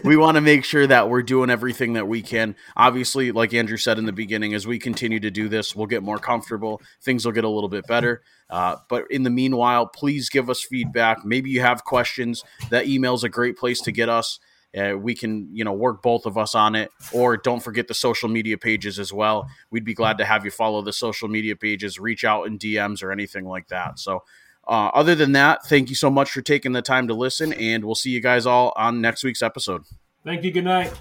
we 0.04 0.16
want 0.16 0.36
to 0.36 0.40
make 0.40 0.64
sure 0.64 0.86
that 0.86 1.10
we're 1.10 1.22
doing 1.22 1.50
everything 1.50 1.92
that 1.94 2.08
we 2.08 2.22
can. 2.22 2.54
Obviously, 2.74 3.32
like 3.32 3.52
Andrew 3.52 3.76
said 3.76 3.98
in 3.98 4.06
the 4.06 4.12
beginning, 4.12 4.54
as 4.54 4.66
we 4.66 4.78
continue 4.78 5.20
to 5.20 5.30
do 5.30 5.48
this, 5.48 5.76
we'll 5.76 5.86
get 5.86 6.02
more 6.02 6.18
comfortable. 6.18 6.80
Things 7.02 7.26
will 7.26 7.32
get 7.32 7.44
a 7.44 7.48
little 7.48 7.68
bit 7.68 7.86
better. 7.86 8.22
Uh, 8.48 8.76
but 8.88 9.04
in 9.10 9.22
the 9.22 9.30
meanwhile, 9.30 9.86
please 9.86 10.28
give 10.28 10.48
us 10.48 10.62
feedback. 10.62 11.24
Maybe 11.24 11.50
you 11.50 11.60
have 11.60 11.84
questions. 11.84 12.44
That 12.70 12.86
email 12.86 13.14
is 13.14 13.24
a 13.24 13.28
great 13.28 13.56
place 13.56 13.80
to 13.82 13.92
get 13.92 14.08
us. 14.08 14.38
Uh, 14.76 14.96
we 14.96 15.14
can, 15.14 15.48
you 15.52 15.64
know, 15.64 15.72
work 15.72 16.02
both 16.02 16.26
of 16.26 16.36
us 16.36 16.54
on 16.54 16.74
it. 16.74 16.90
Or 17.12 17.36
don't 17.36 17.60
forget 17.60 17.88
the 17.88 17.94
social 17.94 18.28
media 18.28 18.58
pages 18.58 18.98
as 18.98 19.12
well. 19.12 19.48
We'd 19.70 19.84
be 19.84 19.94
glad 19.94 20.18
to 20.18 20.24
have 20.24 20.44
you 20.44 20.50
follow 20.50 20.82
the 20.82 20.92
social 20.92 21.28
media 21.28 21.56
pages, 21.56 21.98
reach 21.98 22.24
out 22.24 22.46
in 22.46 22.58
DMs 22.58 23.02
or 23.02 23.10
anything 23.10 23.46
like 23.46 23.68
that. 23.68 23.98
So, 23.98 24.22
uh, 24.68 24.90
other 24.94 25.14
than 25.14 25.32
that, 25.32 25.64
thank 25.66 25.88
you 25.88 25.94
so 25.94 26.10
much 26.10 26.30
for 26.30 26.42
taking 26.42 26.72
the 26.72 26.82
time 26.82 27.06
to 27.06 27.14
listen, 27.14 27.52
and 27.52 27.84
we'll 27.84 27.94
see 27.94 28.10
you 28.10 28.20
guys 28.20 28.46
all 28.46 28.72
on 28.76 29.00
next 29.00 29.22
week's 29.22 29.42
episode. 29.42 29.84
Thank 30.24 30.42
you. 30.42 30.50
Good 30.50 30.64
night. 30.64 30.92